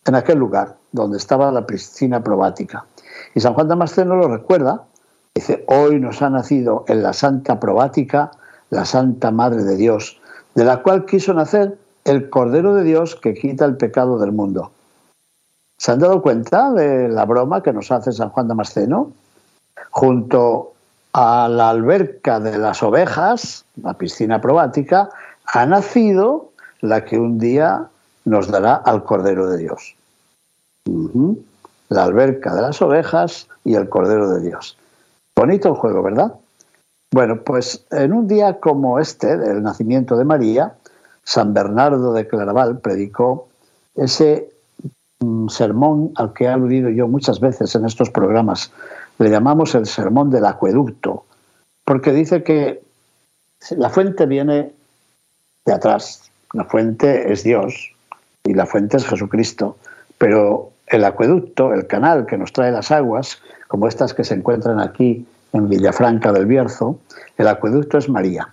en 0.05 0.15
aquel 0.15 0.39
lugar 0.39 0.77
donde 0.93 1.17
estaba 1.17 1.51
la 1.51 1.67
piscina 1.67 2.23
probática. 2.23 2.85
Y 3.35 3.41
San 3.41 3.55
Juan 3.55 3.69
Damasceno 3.69 4.17
lo 4.17 4.29
recuerda, 4.29 4.85
dice, 5.35 5.65
hoy 5.69 5.99
nos 6.01 6.21
ha 6.23 6.31
nacido 6.31 6.85
en 6.89 7.03
la 7.03 7.13
Santa 7.13 7.59
Probática 7.59 8.31
la 8.71 8.85
Santa 8.85 9.31
Madre 9.31 9.65
de 9.65 9.77
Dios, 9.77 10.21
de 10.55 10.65
la 10.65 10.83
cual 10.83 11.07
quiso 11.07 11.33
nacer 11.33 11.79
el 12.05 12.29
Cordero 12.31 12.75
de 12.75 12.85
Dios 12.85 13.17
que 13.17 13.35
quita 13.35 13.65
el 13.65 13.77
pecado 13.77 14.19
del 14.19 14.33
mundo. 14.33 14.73
¿Se 15.77 15.93
han 15.93 16.01
dado 16.01 16.23
cuenta 16.23 16.73
de 16.73 17.09
la 17.09 17.25
broma 17.25 17.63
que 17.63 17.73
nos 17.73 17.91
hace 17.93 18.13
San 18.13 18.31
Juan 18.31 18.49
Damasceno? 18.49 19.13
Junto 19.91 20.73
a 21.13 21.49
la 21.49 21.71
alberca 21.71 22.41
de 22.41 22.59
las 22.59 22.83
ovejas, 22.83 23.65
la 23.83 23.95
piscina 23.95 24.41
probática, 24.41 25.09
ha 25.53 25.67
nacido 25.67 26.53
la 26.81 27.05
que 27.05 27.19
un 27.19 27.39
día 27.39 27.89
nos 28.25 28.49
dará 28.49 28.75
al 28.75 29.05
Cordero 29.05 29.49
de 29.49 29.59
Dios. 29.59 29.97
La 31.89 32.05
alberca 32.05 32.55
de 32.55 32.63
las 32.63 32.83
ovejas 32.83 33.49
y 33.65 33.75
el 33.75 33.89
Cordero 33.89 34.29
de 34.31 34.43
Dios. 34.43 34.77
Bonito 35.35 35.69
el 35.69 35.75
juego, 35.75 36.03
¿verdad? 36.03 36.35
Bueno, 37.11 37.41
pues 37.43 37.87
en 37.91 38.13
un 38.13 38.29
día 38.29 38.61
como 38.61 38.99
este, 38.99 39.39
del 39.39 39.63
nacimiento 39.63 40.17
de 40.17 40.25
María, 40.25 40.75
San 41.25 41.55
Bernardo 41.55 42.13
de 42.13 42.29
Claraval 42.29 42.81
predicó 42.81 43.49
ese 43.95 44.51
mm, 45.21 45.49
sermón 45.49 46.13
al 46.17 46.35
que 46.35 46.45
he 46.45 46.49
aludido 46.49 46.91
yo 46.91 47.09
muchas 47.09 47.41
veces 47.41 47.75
en 47.75 47.87
estos 47.87 48.11
programas. 48.11 48.71
Le 49.19 49.31
llamamos 49.31 49.75
el 49.75 49.87
sermón 49.87 50.31
del 50.31 50.45
acueducto, 50.45 51.25
porque 51.87 52.13
dice 52.13 52.43
que 52.43 52.83
la 53.71 53.89
fuente 53.89 54.27
viene 54.27 54.73
de 55.69 55.75
atrás, 55.75 56.31
la 56.55 56.65
fuente 56.65 57.31
es 57.31 57.45
Dios 57.45 57.93
y 58.45 58.55
la 58.55 58.65
fuente 58.65 58.97
es 58.97 59.07
Jesucristo, 59.07 59.77
pero 60.17 60.71
el 60.87 61.05
acueducto, 61.05 61.75
el 61.75 61.87
canal 61.87 62.25
que 62.25 62.39
nos 62.39 62.53
trae 62.53 62.73
las 62.73 62.91
aguas, 62.91 63.41
como 63.69 63.87
estas 63.87 64.15
que 64.15 64.25
se 64.25 64.35
encuentran 64.35 64.81
aquí 64.81 65.27
en 65.53 65.69
Villafranca 65.69 66.33
del 66.33 66.47
Bierzo, 66.47 66.99
el 67.37 67.49
acueducto 67.49 67.99
es 67.99 68.09
María. 68.09 68.49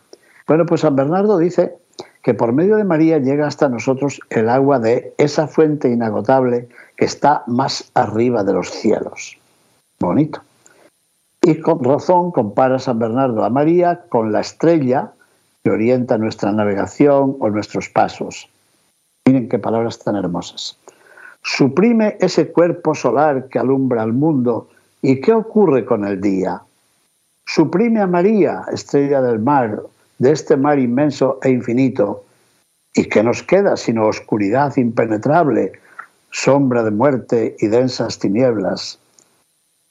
Bueno, 0.45 0.65
pues 0.65 0.81
San 0.81 0.97
Bernardo 0.97 1.37
dice 1.37 1.77
que 2.21 2.33
por 2.33 2.51
medio 2.51 2.75
de 2.75 2.83
María 2.83 3.17
llega 3.19 3.47
hasta 3.47 3.69
nosotros 3.69 4.19
el 4.29 4.49
agua 4.49 4.79
de 4.79 5.13
esa 5.17 5.47
fuente 5.47 5.89
inagotable 5.89 6.67
que 6.97 7.05
está 7.05 7.43
más 7.47 7.89
arriba 7.93 8.43
de 8.43 8.53
los 8.53 8.69
cielos. 8.71 9.37
Bonito. 9.99 10.41
Y 11.41 11.61
con 11.61 11.81
razón 11.81 12.31
compara 12.31 12.79
San 12.79 12.99
Bernardo 12.99 13.45
a 13.45 13.49
María 13.49 14.01
con 14.09 14.33
la 14.33 14.41
estrella 14.41 15.11
que 15.65 15.71
orienta 15.71 16.19
nuestra 16.19 16.51
navegación 16.51 17.37
o 17.39 17.49
nuestros 17.49 17.89
pasos. 17.89 18.47
Miren 19.25 19.49
qué 19.49 19.57
palabras 19.57 19.97
tan 19.97 20.15
hermosas. 20.15 20.77
Suprime 21.41 22.17
ese 22.19 22.51
cuerpo 22.51 22.93
solar 22.93 23.47
que 23.49 23.57
alumbra 23.57 24.03
al 24.03 24.13
mundo. 24.13 24.69
¿Y 25.01 25.19
qué 25.21 25.33
ocurre 25.33 25.83
con 25.83 26.05
el 26.05 26.21
día? 26.21 26.61
Suprime 27.47 27.99
a 27.99 28.05
María, 28.05 28.65
estrella 28.71 29.23
del 29.23 29.39
mar, 29.39 29.81
de 30.19 30.33
este 30.33 30.55
mar 30.55 30.77
inmenso 30.77 31.39
e 31.41 31.49
infinito. 31.49 32.25
¿Y 32.93 33.05
qué 33.05 33.23
nos 33.23 33.41
queda 33.41 33.75
sino 33.75 34.05
oscuridad 34.05 34.77
impenetrable, 34.77 35.71
sombra 36.29 36.83
de 36.83 36.91
muerte 36.91 37.55
y 37.57 37.67
densas 37.69 38.19
tinieblas? 38.19 38.99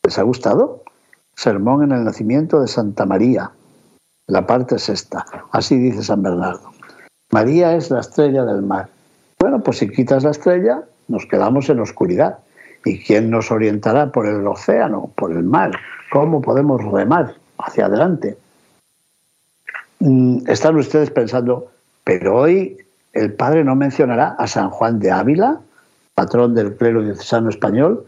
¿Les 0.04 0.16
ha 0.21 0.23
gustado? 0.23 0.85
Sermón 1.35 1.83
en 1.83 1.90
el 1.90 2.04
nacimiento 2.04 2.61
de 2.61 2.69
Santa 2.69 3.07
María. 3.07 3.50
La 4.26 4.47
parte 4.47 4.78
sexta. 4.78 5.25
Así 5.52 5.76
dice 5.78 6.02
San 6.02 6.23
Bernardo. 6.23 6.71
María 7.31 7.75
es 7.76 7.90
la 7.90 8.00
estrella 8.00 8.45
del 8.45 8.62
mar. 8.62 8.88
Bueno, 9.38 9.62
pues 9.62 9.78
si 9.78 9.88
quitas 9.88 10.25
la 10.25 10.31
estrella, 10.31 10.83
nos 11.09 11.26
quedamos 11.26 11.69
en 11.69 11.81
oscuridad. 11.81 12.38
¿Y 12.85 13.02
quién 13.02 13.31
nos 13.31 13.50
orientará 13.50 14.12
por 14.12 14.26
el 14.26 14.47
océano, 14.47 15.11
por 15.16 15.33
el 15.33 15.43
mar? 15.43 15.73
¿Cómo 16.11 16.40
podemos 16.40 16.83
remar? 16.85 17.35
hacia 17.59 17.87
adelante. 17.87 18.37
Mm, 20.00 20.49
están 20.49 20.76
ustedes 20.76 21.11
pensando, 21.11 21.71
pero 22.04 22.37
hoy 22.37 22.78
el 23.12 23.33
padre 23.33 23.64
no 23.64 23.76
mencionará 23.76 24.35
a 24.38 24.47
San 24.47 24.71
Juan 24.71 24.99
de 24.99 25.11
Ávila, 25.11 25.61
patrón 26.14 26.54
del 26.54 26.76
clero 26.76 27.02
diocesano 27.02 27.49
español, 27.49 28.07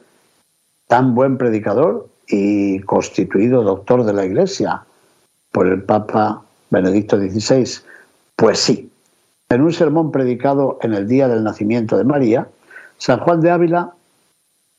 tan 0.89 1.15
buen 1.15 1.39
predicador 1.39 2.09
y 2.29 2.81
constituido 2.81 3.63
doctor 3.63 4.05
de 4.05 4.13
la 4.13 4.25
Iglesia 4.25 4.83
por 5.57 5.69
el 5.69 5.83
Papa 5.83 6.43
Benedicto 6.69 7.17
XVI. 7.17 7.81
Pues 8.37 8.59
sí, 8.59 8.93
en 9.49 9.63
un 9.63 9.73
sermón 9.73 10.13
predicado 10.13 10.79
en 10.83 10.93
el 10.93 11.09
día 11.09 11.29
del 11.29 11.45
nacimiento 11.45 11.97
de 11.97 12.05
María, 12.05 12.47
San 12.99 13.21
Juan 13.21 13.41
de 13.41 13.51
Ávila 13.51 13.95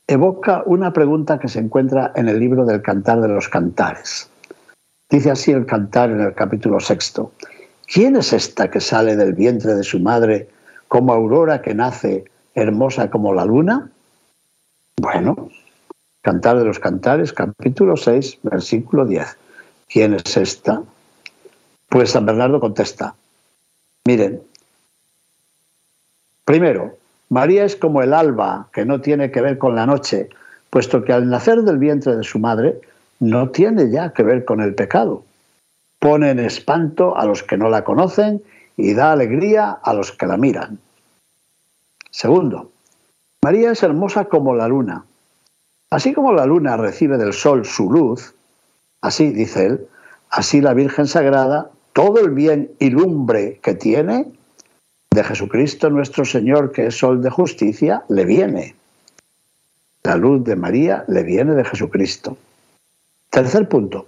evoca 0.06 0.62
una 0.66 0.92
pregunta 0.92 1.40
que 1.40 1.48
se 1.48 1.58
encuentra 1.58 2.12
en 2.14 2.28
el 2.28 2.38
libro 2.38 2.64
del 2.64 2.80
Cantar 2.80 3.20
de 3.20 3.26
los 3.26 3.48
Cantares. 3.48 4.30
Dice 5.10 5.32
así 5.32 5.50
el 5.50 5.66
cantar 5.66 6.12
en 6.12 6.20
el 6.20 6.34
capítulo 6.34 6.78
sexto. 6.78 7.32
¿Quién 7.92 8.14
es 8.14 8.32
esta 8.32 8.70
que 8.70 8.80
sale 8.80 9.16
del 9.16 9.32
vientre 9.32 9.74
de 9.74 9.82
su 9.82 9.98
madre 9.98 10.48
como 10.86 11.12
aurora 11.12 11.60
que 11.60 11.74
nace, 11.74 12.26
hermosa 12.54 13.10
como 13.10 13.34
la 13.34 13.44
luna? 13.44 13.90
Bueno, 15.00 15.48
Cantar 16.22 16.56
de 16.56 16.64
los 16.64 16.78
Cantares, 16.78 17.32
capítulo 17.32 17.96
6, 17.96 18.38
versículo 18.44 19.06
10. 19.06 19.47
¿Quién 19.88 20.14
es 20.14 20.36
esta? 20.36 20.82
Pues 21.88 22.10
San 22.10 22.26
Bernardo 22.26 22.60
contesta, 22.60 23.14
miren, 24.04 24.42
primero, 26.44 26.96
María 27.30 27.64
es 27.64 27.76
como 27.76 28.02
el 28.02 28.12
alba, 28.12 28.68
que 28.72 28.84
no 28.84 29.00
tiene 29.00 29.30
que 29.30 29.40
ver 29.40 29.58
con 29.58 29.74
la 29.74 29.86
noche, 29.86 30.28
puesto 30.70 31.04
que 31.04 31.12
al 31.12 31.28
nacer 31.28 31.62
del 31.62 31.78
vientre 31.78 32.16
de 32.16 32.24
su 32.24 32.38
madre, 32.38 32.80
no 33.20 33.50
tiene 33.50 33.90
ya 33.90 34.12
que 34.12 34.22
ver 34.22 34.44
con 34.44 34.60
el 34.60 34.74
pecado. 34.74 35.24
Pone 35.98 36.30
en 36.30 36.38
espanto 36.38 37.16
a 37.16 37.24
los 37.24 37.42
que 37.42 37.56
no 37.56 37.68
la 37.68 37.84
conocen 37.84 38.42
y 38.76 38.94
da 38.94 39.12
alegría 39.12 39.70
a 39.70 39.94
los 39.94 40.12
que 40.12 40.26
la 40.26 40.36
miran. 40.36 40.78
Segundo, 42.10 42.70
María 43.42 43.72
es 43.72 43.82
hermosa 43.82 44.26
como 44.26 44.54
la 44.54 44.68
luna. 44.68 45.04
Así 45.90 46.12
como 46.12 46.32
la 46.32 46.46
luna 46.46 46.76
recibe 46.76 47.16
del 47.16 47.32
sol 47.32 47.64
su 47.64 47.90
luz, 47.90 48.34
así 49.00 49.30
dice 49.30 49.66
él, 49.66 49.86
así 50.30 50.60
la 50.60 50.74
Virgen 50.74 51.06
Sagrada, 51.06 51.70
todo 51.92 52.20
el 52.20 52.30
bien 52.30 52.70
y 52.78 52.90
lumbre 52.90 53.58
que 53.62 53.74
tiene 53.74 54.26
de 55.10 55.24
Jesucristo 55.24 55.90
nuestro 55.90 56.24
Señor, 56.24 56.72
que 56.72 56.86
es 56.86 56.98
sol 56.98 57.22
de 57.22 57.30
justicia, 57.30 58.04
le 58.08 58.24
viene. 58.24 58.74
La 60.04 60.16
luz 60.16 60.44
de 60.44 60.56
María 60.56 61.04
le 61.08 61.22
viene 61.22 61.54
de 61.54 61.64
Jesucristo. 61.64 62.36
Tercer 63.30 63.68
punto. 63.68 64.06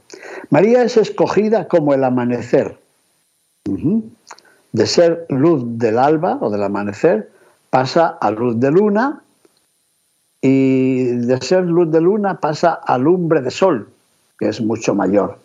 María 0.51 0.83
es 0.83 0.97
escogida 0.97 1.69
como 1.69 1.95
el 1.95 2.05
amanecer. 2.05 2.79
De 3.65 4.87
ser 4.87 5.27
luz 5.29 5.63
del 5.79 5.99
alba 5.99 6.39
o 6.41 6.51
del 6.51 6.63
amanecer 6.63 7.31
pasa 7.71 8.09
a 8.09 8.31
luz 8.31 8.59
de 8.59 8.71
luna 8.71 9.23
y 10.41 11.05
de 11.05 11.41
ser 11.43 11.65
luz 11.65 11.91
de 11.91 12.01
luna 12.01 12.41
pasa 12.41 12.73
a 12.73 12.97
lumbre 12.99 13.43
de 13.43 13.51
sol, 13.51 13.89
que 14.41 14.49
es 14.49 14.61
mucho 14.61 14.95
mayor. 14.95 15.39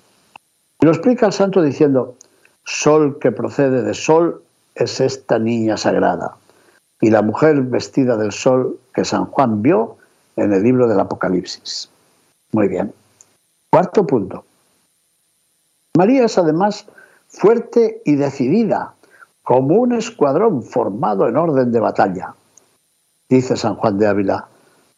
Y 0.80 0.86
lo 0.86 0.92
explica 0.92 1.28
el 1.28 1.34
santo 1.34 1.62
diciendo, 1.62 2.16
sol 2.64 3.20
que 3.20 3.32
procede 3.32 3.84
de 3.84 3.94
sol 3.94 4.42
es 4.74 5.02
esta 5.02 5.38
niña 5.38 5.75
sagrada. 5.75 6.38
Y 7.02 7.10
la 7.10 7.22
mujer 7.22 7.62
vestida 7.62 8.16
del 8.16 8.32
sol 8.32 8.80
que 8.94 9.04
San 9.04 9.25
Juan 9.25 9.62
vio 9.62 9.98
en 10.38 10.54
el 10.54 10.64
libro 10.64 10.88
del 10.88 11.00
Apocalipsis. 11.00 11.90
Muy 12.54 12.70
bien. 12.70 12.94
Cuarto 13.70 14.08
punto. 14.08 14.46
María 15.98 16.25
es 16.25 16.38
además 16.38 16.88
fuerte 17.28 18.02
y 18.06 18.16
decidida, 18.16 18.94
como 19.44 19.75
un 19.75 19.92
escuadrón 19.92 20.64
formado 20.64 21.28
en 21.28 21.36
orden 21.36 21.72
de 21.72 21.80
batalla. 21.82 22.34
Dice 23.28 23.58
San 23.58 23.75
Juan 23.75 23.98
de 23.98 24.08
Ávila, 24.08 24.48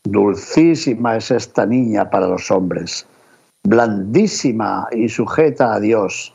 dulcísima 0.04 1.18
es 1.18 1.32
esta 1.32 1.66
niña 1.66 2.10
para 2.10 2.27
los 2.27 2.51
hombres, 2.51 3.06
blandísima 3.67 4.88
y 4.91 5.09
sujeta 5.09 5.74
a 5.74 5.79
Dios, 5.81 6.33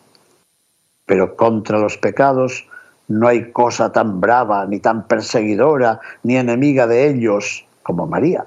pero 1.07 1.35
contra 1.35 1.79
los 1.79 1.97
pecados 1.97 2.69
no 3.09 3.27
hay 3.27 3.51
cosa 3.53 3.91
tan 3.91 4.21
brava, 4.21 4.67
ni 4.67 4.81
tan 4.81 5.07
perseguidora, 5.07 5.99
ni 6.25 6.37
enemiga 6.37 6.87
de 6.87 7.09
ellos 7.09 7.65
como 7.83 8.07
María, 8.07 8.45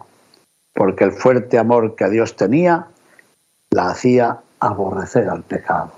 porque 0.74 1.04
el 1.04 1.14
fuerte 1.14 1.58
amor 1.58 1.96
que 1.96 2.04
a 2.04 2.10
Dios 2.10 2.36
tenía 2.36 2.86
la 3.72 3.90
hacía 3.90 4.40
aborrecer 4.60 5.30
al 5.30 5.42
pecado. 5.42 5.92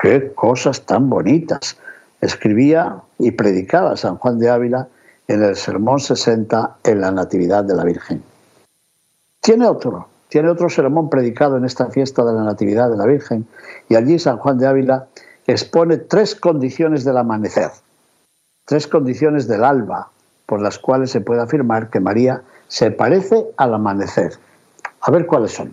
Qué 0.00 0.32
cosas 0.34 0.84
tan 0.84 1.08
bonitas 1.08 1.78
escribía 2.20 2.96
y 3.20 3.30
predicaba 3.30 3.96
San 3.96 4.16
Juan 4.16 4.40
de 4.40 4.50
Ávila 4.50 4.88
en 5.28 5.44
el 5.44 5.54
Sermón 5.54 6.00
60 6.00 6.78
en 6.82 7.00
la 7.00 7.12
Natividad 7.12 7.62
de 7.62 7.76
la 7.76 7.84
Virgen. 7.84 8.24
Tiene 9.40 9.66
otro, 9.66 10.08
tiene 10.34 10.50
otro 10.50 10.68
sermón 10.68 11.10
predicado 11.10 11.56
en 11.56 11.64
esta 11.64 11.90
fiesta 11.90 12.24
de 12.24 12.32
la 12.32 12.42
Natividad 12.42 12.90
de 12.90 12.96
la 12.96 13.06
Virgen 13.06 13.46
y 13.88 13.94
allí 13.94 14.18
San 14.18 14.36
Juan 14.38 14.58
de 14.58 14.66
Ávila 14.66 15.06
expone 15.46 15.96
tres 15.96 16.34
condiciones 16.34 17.04
del 17.04 17.18
amanecer, 17.18 17.70
tres 18.64 18.88
condiciones 18.88 19.46
del 19.46 19.62
alba 19.62 20.10
por 20.46 20.60
las 20.60 20.80
cuales 20.80 21.12
se 21.12 21.20
puede 21.20 21.40
afirmar 21.40 21.88
que 21.88 22.00
María 22.00 22.42
se 22.66 22.90
parece 22.90 23.46
al 23.58 23.74
amanecer. 23.74 24.32
A 25.02 25.12
ver 25.12 25.26
cuáles 25.26 25.52
son. 25.52 25.72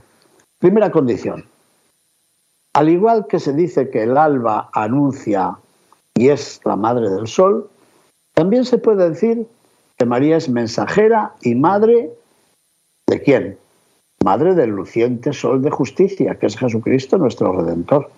Primera 0.60 0.92
condición. 0.92 1.44
Al 2.74 2.90
igual 2.90 3.26
que 3.26 3.40
se 3.40 3.54
dice 3.54 3.90
que 3.90 4.04
el 4.04 4.16
alba 4.16 4.70
anuncia 4.74 5.58
y 6.14 6.30
es 6.30 6.62
la 6.66 6.76
madre 6.76 7.10
del 7.10 7.26
sol, 7.26 7.68
también 8.36 8.66
se 8.66 8.78
puede 8.78 9.10
decir 9.10 9.48
que 9.98 10.06
María 10.06 10.38
es 10.38 10.50
mensajera 10.50 11.34
y 11.42 11.56
madre 11.56 12.12
de 13.08 13.24
quién? 13.24 13.61
Madre 14.24 14.54
del 14.54 14.70
luciente 14.70 15.34
sol 15.34 15.62
de 15.62 15.72
justicia, 15.72 16.36
que 16.36 16.46
es 16.46 16.58
Jesucristo 16.58 17.18
nuestro 17.18 17.54
Redentor. 17.54 18.12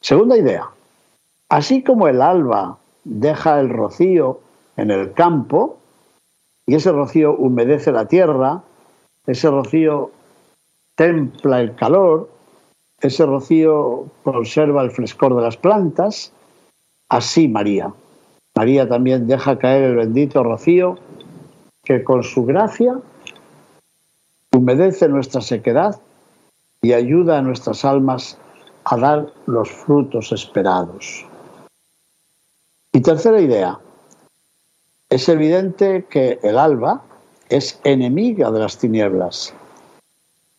Segunda 0.00 0.36
idea, 0.36 0.68
así 1.48 1.82
como 1.82 2.08
el 2.08 2.20
alba 2.20 2.78
deja 3.04 3.60
el 3.60 3.70
rocío 3.70 4.40
en 4.76 4.90
el 4.90 5.12
campo 5.12 5.78
y 6.66 6.74
ese 6.74 6.90
rocío 6.90 7.34
humedece 7.36 7.92
la 7.92 8.06
tierra, 8.06 8.62
ese 9.26 9.50
rocío 9.50 10.10
templa 10.96 11.60
el 11.60 11.74
calor, 11.76 12.28
ese 13.00 13.24
rocío 13.26 14.06
conserva 14.22 14.82
el 14.82 14.90
frescor 14.90 15.36
de 15.36 15.42
las 15.42 15.56
plantas, 15.56 16.32
así 17.08 17.48
María. 17.48 17.92
María 18.56 18.88
también 18.88 19.26
deja 19.26 19.58
caer 19.58 19.84
el 19.84 19.96
bendito 19.96 20.42
rocío 20.42 20.98
que 21.84 22.02
con 22.02 22.22
su 22.22 22.44
gracia 22.44 22.98
humedece 24.54 25.08
nuestra 25.08 25.40
sequedad 25.40 26.00
y 26.80 26.92
ayuda 26.92 27.38
a 27.38 27.42
nuestras 27.42 27.84
almas 27.84 28.38
a 28.84 28.96
dar 28.96 29.32
los 29.46 29.70
frutos 29.70 30.30
esperados. 30.32 31.26
Y 32.92 33.00
tercera 33.00 33.40
idea, 33.40 33.78
es 35.10 35.28
evidente 35.28 36.04
que 36.08 36.38
el 36.42 36.58
alba 36.58 37.02
es 37.48 37.80
enemiga 37.82 38.50
de 38.52 38.60
las 38.60 38.78
tinieblas. 38.78 39.52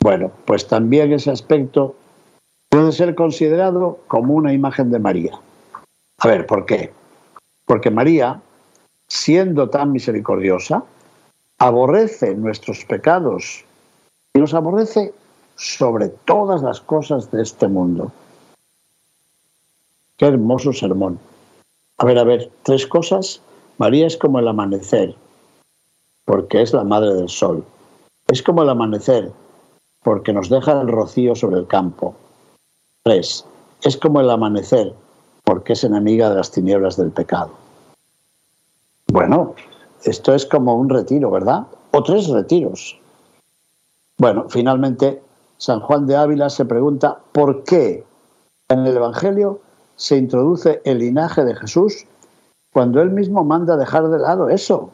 Bueno, 0.02 0.32
pues 0.46 0.68
también 0.68 1.14
ese 1.14 1.32
aspecto 1.32 1.96
puede 2.70 2.92
ser 2.92 3.16
considerado 3.16 4.00
como 4.08 4.34
una 4.34 4.52
imagen 4.52 4.92
de 4.92 5.00
María. 5.00 5.40
A 6.18 6.28
ver, 6.28 6.46
¿por 6.46 6.66
qué? 6.66 6.92
Porque 7.66 7.92
María, 7.92 8.42
siendo 9.08 9.70
tan 9.70 9.92
misericordiosa, 9.92 10.84
aborrece 11.58 12.36
nuestros 12.36 12.84
pecados 12.86 13.64
y 14.36 14.40
los 14.40 14.54
aborrece 14.54 15.14
sobre 15.56 16.10
todas 16.10 16.62
las 16.62 16.82
cosas 16.82 17.32
de 17.32 17.42
este 17.42 17.70
mundo. 17.70 18.12
Qué 20.18 20.26
hermoso 20.26 20.74
sermón. 20.74 21.18
A 21.98 22.06
ver, 22.06 22.20
a 22.20 22.26
ver, 22.26 22.52
tres 22.64 22.86
cosas. 22.86 23.42
María 23.78 24.06
es 24.06 24.18
como 24.18 24.40
el 24.40 24.48
amanecer, 24.48 25.16
porque 26.26 26.62
es 26.62 26.74
la 26.74 26.84
madre 26.84 27.14
del 27.14 27.30
sol. 27.30 27.64
Es 28.28 28.44
como 28.44 28.62
el 28.62 28.70
amanecer, 28.70 29.32
porque 30.04 30.34
nos 30.34 30.50
deja 30.50 30.82
el 30.82 30.90
rocío 30.90 31.34
sobre 31.36 31.60
el 31.60 31.68
campo. 31.68 32.16
3. 33.04 33.46
Es 33.84 33.98
como 33.98 34.20
el 34.20 34.30
amanecer, 34.30 34.94
porque 35.46 35.74
es 35.74 35.84
enemiga 35.86 36.30
de 36.30 36.36
las 36.36 36.52
tinieblas 36.52 36.98
del 36.98 37.12
pecado. 37.12 37.52
Bueno, 39.08 39.56
esto 40.04 40.34
es 40.34 40.46
como 40.46 40.76
un 40.76 40.90
retiro, 40.90 41.32
¿verdad? 41.32 41.68
O 41.92 42.04
tres 42.04 42.28
retiros. 42.28 43.00
Bueno, 44.18 44.46
finalmente, 44.50 45.22
San 45.58 45.82
Juan 45.82 46.08
de 46.08 46.16
Ávila 46.16 46.50
se 46.50 46.66
pregunta 46.66 47.20
por 47.32 47.64
qué 47.64 48.06
en 48.70 48.86
el 48.86 48.96
Evangelio 48.96 49.60
se 49.96 50.18
introduce 50.18 50.82
el 50.86 51.00
linaje 51.00 51.44
de 51.44 51.56
Jesús 51.56 52.06
cuando 52.72 53.02
él 53.02 53.10
mismo 53.10 53.44
manda 53.44 53.78
dejar 53.78 54.10
de 54.10 54.20
lado 54.20 54.50
eso. 54.50 54.90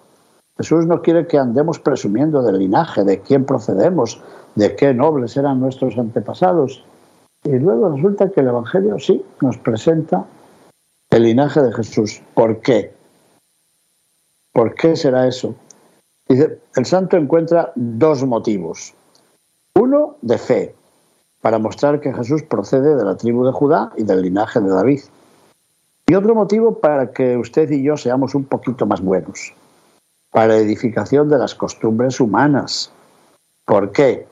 Jesús 0.57 0.85
no 0.85 1.01
quiere 1.01 1.27
que 1.27 1.37
andemos 1.37 1.79
presumiendo 1.79 2.41
del 2.41 2.59
linaje, 2.59 3.03
de 3.03 3.21
quién 3.21 3.45
procedemos, 3.45 4.21
de 4.55 4.75
qué 4.75 4.93
nobles 4.93 5.37
eran 5.37 5.59
nuestros 5.59 5.97
antepasados, 5.97 6.83
y 7.43 7.57
luego 7.57 7.89
resulta 7.89 8.29
que 8.29 8.41
el 8.41 8.47
Evangelio 8.47 8.99
sí 8.99 9.25
nos 9.39 9.57
presenta 9.57 10.25
el 11.09 11.23
linaje 11.23 11.61
de 11.61 11.73
Jesús. 11.73 12.21
¿Por 12.33 12.61
qué? 12.61 12.93
¿Por 14.53 14.75
qué 14.75 14.95
será 14.95 15.27
eso? 15.27 15.55
Dice, 16.27 16.59
el 16.75 16.85
santo 16.85 17.17
encuentra 17.17 17.71
dos 17.75 18.23
motivos. 18.23 18.93
Uno 19.81 20.17
de 20.21 20.37
fe, 20.37 20.75
para 21.41 21.57
mostrar 21.57 21.99
que 22.01 22.13
Jesús 22.13 22.43
procede 22.43 22.95
de 22.95 23.03
la 23.03 23.17
tribu 23.17 23.45
de 23.45 23.51
Judá 23.51 23.91
y 23.97 24.03
del 24.03 24.21
linaje 24.21 24.59
de 24.59 24.69
David. 24.69 25.01
Y 26.07 26.15
otro 26.15 26.35
motivo 26.35 26.79
para 26.79 27.11
que 27.11 27.37
usted 27.37 27.69
y 27.71 27.83
yo 27.83 27.97
seamos 27.97 28.35
un 28.35 28.45
poquito 28.45 28.85
más 28.85 29.01
buenos, 29.01 29.53
para 30.31 30.57
edificación 30.57 31.29
de 31.29 31.37
las 31.37 31.55
costumbres 31.55 32.19
humanas. 32.19 32.91
¿Por 33.65 33.91
qué? 33.91 34.27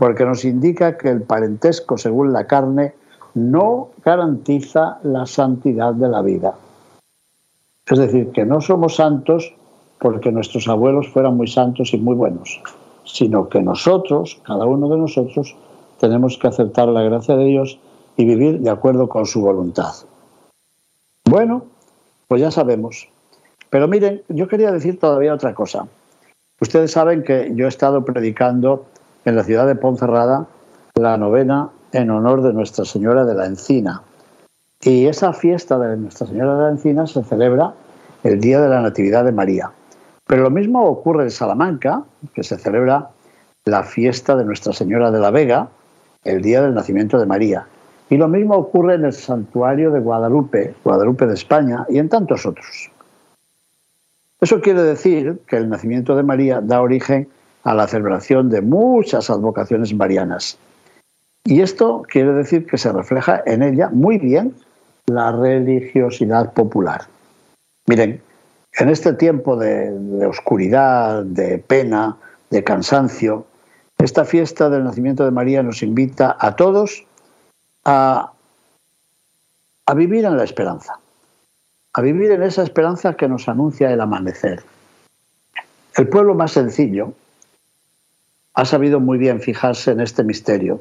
porque 0.00 0.24
nos 0.24 0.46
indica 0.46 0.96
que 0.96 1.10
el 1.10 1.20
parentesco 1.20 1.98
según 1.98 2.32
la 2.32 2.46
carne 2.46 2.94
no 3.34 3.90
garantiza 4.02 4.98
la 5.02 5.26
santidad 5.26 5.92
de 5.92 6.08
la 6.08 6.22
vida. 6.22 6.54
Es 7.84 7.98
decir, 7.98 8.32
que 8.32 8.46
no 8.46 8.62
somos 8.62 8.96
santos 8.96 9.52
porque 9.98 10.32
nuestros 10.32 10.68
abuelos 10.68 11.06
fueran 11.10 11.36
muy 11.36 11.48
santos 11.48 11.92
y 11.92 11.98
muy 11.98 12.14
buenos, 12.14 12.62
sino 13.12 13.48
que 13.48 13.60
nosotros, 13.60 14.40
cada 14.44 14.64
uno 14.64 14.88
de 14.88 14.98
nosotros, 14.98 15.56
tenemos 15.98 16.38
que 16.38 16.48
aceptar 16.48 16.88
la 16.88 17.02
gracia 17.02 17.36
de 17.36 17.44
Dios 17.44 17.78
y 18.16 18.24
vivir 18.24 18.60
de 18.60 18.70
acuerdo 18.70 19.08
con 19.08 19.26
su 19.26 19.40
voluntad. 19.40 19.92
Bueno, 21.24 21.64
pues 22.28 22.40
ya 22.40 22.50
sabemos. 22.50 23.08
Pero 23.70 23.86
miren, 23.86 24.22
yo 24.28 24.48
quería 24.48 24.72
decir 24.72 24.98
todavía 24.98 25.34
otra 25.34 25.54
cosa. 25.54 25.86
Ustedes 26.60 26.92
saben 26.92 27.22
que 27.22 27.52
yo 27.54 27.66
he 27.66 27.68
estado 27.68 28.04
predicando 28.04 28.86
en 29.24 29.36
la 29.36 29.44
ciudad 29.44 29.66
de 29.66 29.76
Ponferrada 29.76 30.46
la 30.94 31.16
novena 31.16 31.70
en 31.92 32.10
honor 32.10 32.42
de 32.42 32.52
Nuestra 32.52 32.84
Señora 32.84 33.24
de 33.24 33.34
la 33.34 33.46
Encina. 33.46 34.02
Y 34.82 35.06
esa 35.06 35.32
fiesta 35.32 35.78
de 35.78 35.96
Nuestra 35.96 36.26
Señora 36.26 36.56
de 36.56 36.62
la 36.62 36.70
Encina 36.70 37.06
se 37.06 37.22
celebra 37.22 37.74
el 38.24 38.40
día 38.40 38.60
de 38.60 38.68
la 38.68 38.80
Natividad 38.80 39.24
de 39.24 39.32
María. 39.32 39.70
Pero 40.30 40.44
lo 40.44 40.50
mismo 40.50 40.84
ocurre 40.84 41.24
en 41.24 41.32
Salamanca, 41.32 42.04
que 42.32 42.44
se 42.44 42.56
celebra 42.56 43.10
la 43.64 43.82
fiesta 43.82 44.36
de 44.36 44.44
Nuestra 44.44 44.72
Señora 44.72 45.10
de 45.10 45.18
la 45.18 45.32
Vega, 45.32 45.70
el 46.22 46.40
día 46.40 46.62
del 46.62 46.72
nacimiento 46.72 47.18
de 47.18 47.26
María. 47.26 47.66
Y 48.08 48.16
lo 48.16 48.28
mismo 48.28 48.54
ocurre 48.54 48.94
en 48.94 49.06
el 49.06 49.12
santuario 49.12 49.90
de 49.90 49.98
Guadalupe, 49.98 50.76
Guadalupe 50.84 51.26
de 51.26 51.34
España, 51.34 51.84
y 51.88 51.98
en 51.98 52.08
tantos 52.08 52.46
otros. 52.46 52.92
Eso 54.40 54.60
quiere 54.60 54.84
decir 54.84 55.40
que 55.48 55.56
el 55.56 55.68
nacimiento 55.68 56.14
de 56.14 56.22
María 56.22 56.60
da 56.60 56.80
origen 56.80 57.26
a 57.64 57.74
la 57.74 57.88
celebración 57.88 58.50
de 58.50 58.60
muchas 58.60 59.30
advocaciones 59.30 59.92
marianas. 59.92 60.58
Y 61.42 61.60
esto 61.60 62.04
quiere 62.08 62.34
decir 62.34 62.68
que 62.68 62.78
se 62.78 62.92
refleja 62.92 63.42
en 63.46 63.64
ella 63.64 63.90
muy 63.92 64.18
bien 64.18 64.54
la 65.06 65.32
religiosidad 65.32 66.52
popular. 66.52 67.08
Miren, 67.88 68.22
en 68.72 68.88
este 68.88 69.12
tiempo 69.14 69.56
de, 69.56 70.26
oscuridad, 70.26 71.24
de 71.24 71.58
pena, 71.58 72.16
de 72.50 72.64
cansancio, 72.64 73.46
esta 73.98 74.24
fiesta 74.24 74.70
del 74.70 74.84
nacimiento 74.84 75.24
de 75.24 75.30
María 75.30 75.62
nos 75.62 75.82
invita 75.82 76.36
a 76.38 76.56
todos 76.56 77.04
a, 77.84 78.32
a 79.86 79.94
vivir 79.94 80.24
en 80.24 80.36
la 80.36 80.44
esperanza, 80.44 80.98
a 81.92 82.00
vivir 82.00 82.30
en 82.30 82.42
esa 82.42 82.62
esperanza 82.62 83.14
que 83.14 83.28
nos 83.28 83.48
anuncia 83.48 83.92
el 83.92 84.00
amanecer. 84.00 84.62
El 85.96 86.08
pueblo 86.08 86.34
más 86.34 86.52
sencillo, 86.52 87.12
ha 88.54 88.64
sabido 88.64 89.00
muy 89.00 89.18
bien 89.18 89.40
fijarse 89.40 89.92
en 89.92 90.00
este 90.00 90.24
misterio, 90.24 90.80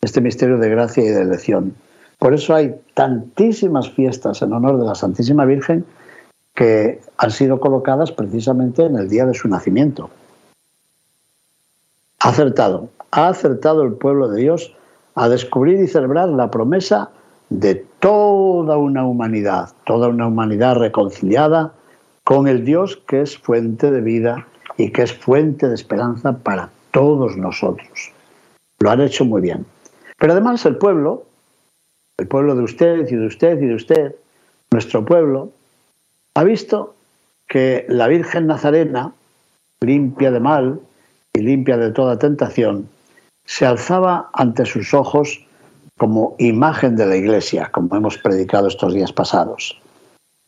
este 0.00 0.20
misterio 0.20 0.58
de 0.58 0.68
gracia 0.68 1.02
y 1.04 1.08
de 1.08 1.22
elección, 1.22 1.74
Por 2.18 2.32
eso 2.32 2.54
hay 2.54 2.74
tantísimas 2.94 3.90
fiestas 3.90 4.40
en 4.40 4.52
honor 4.52 4.78
de 4.78 4.86
la 4.86 4.94
Santísima 4.94 5.44
Virgen 5.44 5.84
que 6.56 7.00
han 7.18 7.30
sido 7.30 7.60
colocadas 7.60 8.10
precisamente 8.10 8.82
en 8.84 8.96
el 8.96 9.08
día 9.08 9.26
de 9.26 9.34
su 9.34 9.46
nacimiento. 9.46 10.10
Ha 12.18 12.30
acertado, 12.30 12.88
ha 13.12 13.28
acertado 13.28 13.82
el 13.82 13.92
pueblo 13.92 14.28
de 14.28 14.40
Dios 14.40 14.74
a 15.14 15.28
descubrir 15.28 15.78
y 15.80 15.86
celebrar 15.86 16.30
la 16.30 16.50
promesa 16.50 17.10
de 17.50 17.86
toda 18.00 18.76
una 18.78 19.04
humanidad, 19.06 19.70
toda 19.84 20.08
una 20.08 20.26
humanidad 20.26 20.76
reconciliada 20.76 21.72
con 22.24 22.48
el 22.48 22.64
Dios 22.64 22.96
que 23.06 23.20
es 23.20 23.38
fuente 23.38 23.90
de 23.90 24.00
vida 24.00 24.48
y 24.78 24.90
que 24.90 25.02
es 25.02 25.12
fuente 25.12 25.68
de 25.68 25.74
esperanza 25.74 26.32
para 26.38 26.70
todos 26.90 27.36
nosotros. 27.36 28.12
Lo 28.80 28.90
han 28.90 29.02
hecho 29.02 29.24
muy 29.24 29.42
bien. 29.42 29.66
Pero 30.18 30.32
además 30.32 30.64
el 30.64 30.76
pueblo, 30.76 31.24
el 32.18 32.26
pueblo 32.26 32.54
de 32.54 32.62
usted 32.62 33.06
y 33.10 33.14
de 33.14 33.26
usted 33.26 33.60
y 33.60 33.66
de 33.66 33.74
usted, 33.74 34.16
nuestro 34.70 35.04
pueblo, 35.04 35.50
ha 36.36 36.44
visto 36.44 36.94
que 37.48 37.86
la 37.88 38.08
Virgen 38.08 38.46
Nazarena, 38.46 39.10
limpia 39.80 40.30
de 40.30 40.38
mal 40.38 40.80
y 41.32 41.40
limpia 41.40 41.78
de 41.78 41.90
toda 41.92 42.18
tentación, 42.18 42.90
se 43.46 43.64
alzaba 43.64 44.28
ante 44.34 44.66
sus 44.66 44.92
ojos 44.92 45.42
como 45.96 46.36
imagen 46.38 46.94
de 46.94 47.06
la 47.06 47.16
Iglesia, 47.16 47.70
como 47.72 47.96
hemos 47.96 48.18
predicado 48.18 48.68
estos 48.68 48.92
días 48.92 49.12
pasados. 49.12 49.80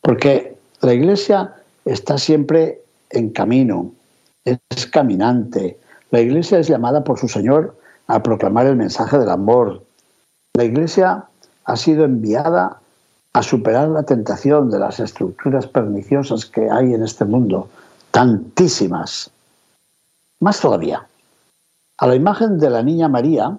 Porque 0.01 0.55
la 0.81 0.93
Iglesia 0.93 1.55
está 1.85 2.19
siempre 2.19 2.81
en 3.09 3.31
camino, 3.31 3.91
es 4.45 4.85
caminante. 4.85 5.79
La 6.11 6.21
Iglesia 6.21 6.59
es 6.59 6.67
llamada 6.67 7.03
por 7.03 7.17
su 7.17 7.27
Señor 7.27 7.75
a 8.05 8.21
proclamar 8.21 8.67
el 8.67 8.75
mensaje 8.75 9.17
del 9.17 9.29
amor. 9.29 9.83
La 10.53 10.65
Iglesia 10.65 11.25
ha 11.65 11.75
sido 11.75 12.05
enviada 12.05 12.78
a 13.39 13.43
superar 13.43 13.87
la 13.87 14.03
tentación 14.03 14.69
de 14.69 14.79
las 14.79 14.99
estructuras 14.99 15.65
perniciosas 15.65 16.45
que 16.45 16.69
hay 16.69 16.93
en 16.93 17.03
este 17.03 17.23
mundo, 17.23 17.69
tantísimas. 18.11 19.31
Más 20.41 20.59
todavía, 20.59 21.07
a 21.97 22.07
la 22.07 22.15
imagen 22.15 22.59
de 22.59 22.69
la 22.69 22.83
niña 22.83 23.07
María, 23.07 23.57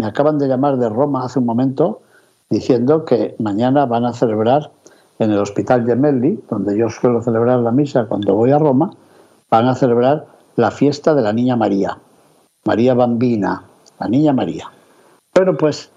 me 0.00 0.06
acaban 0.06 0.38
de 0.38 0.46
llamar 0.46 0.76
de 0.76 0.88
Roma 0.88 1.24
hace 1.24 1.40
un 1.40 1.46
momento 1.46 2.02
diciendo 2.48 3.04
que 3.04 3.34
mañana 3.40 3.84
van 3.84 4.04
a 4.04 4.12
celebrar 4.12 4.70
en 5.18 5.32
el 5.32 5.40
Hospital 5.40 5.84
Gemelli, 5.84 6.44
donde 6.48 6.78
yo 6.78 6.88
suelo 6.88 7.20
celebrar 7.20 7.58
la 7.58 7.72
misa 7.72 8.04
cuando 8.04 8.36
voy 8.36 8.52
a 8.52 8.60
Roma, 8.60 8.92
van 9.50 9.66
a 9.66 9.74
celebrar 9.74 10.26
la 10.54 10.70
fiesta 10.70 11.16
de 11.16 11.22
la 11.22 11.32
niña 11.32 11.56
María, 11.56 11.98
María 12.64 12.94
Bambina, 12.94 13.64
la 13.98 14.06
niña 14.06 14.32
María. 14.32 14.70
Bueno, 15.34 15.56
pues 15.56 15.90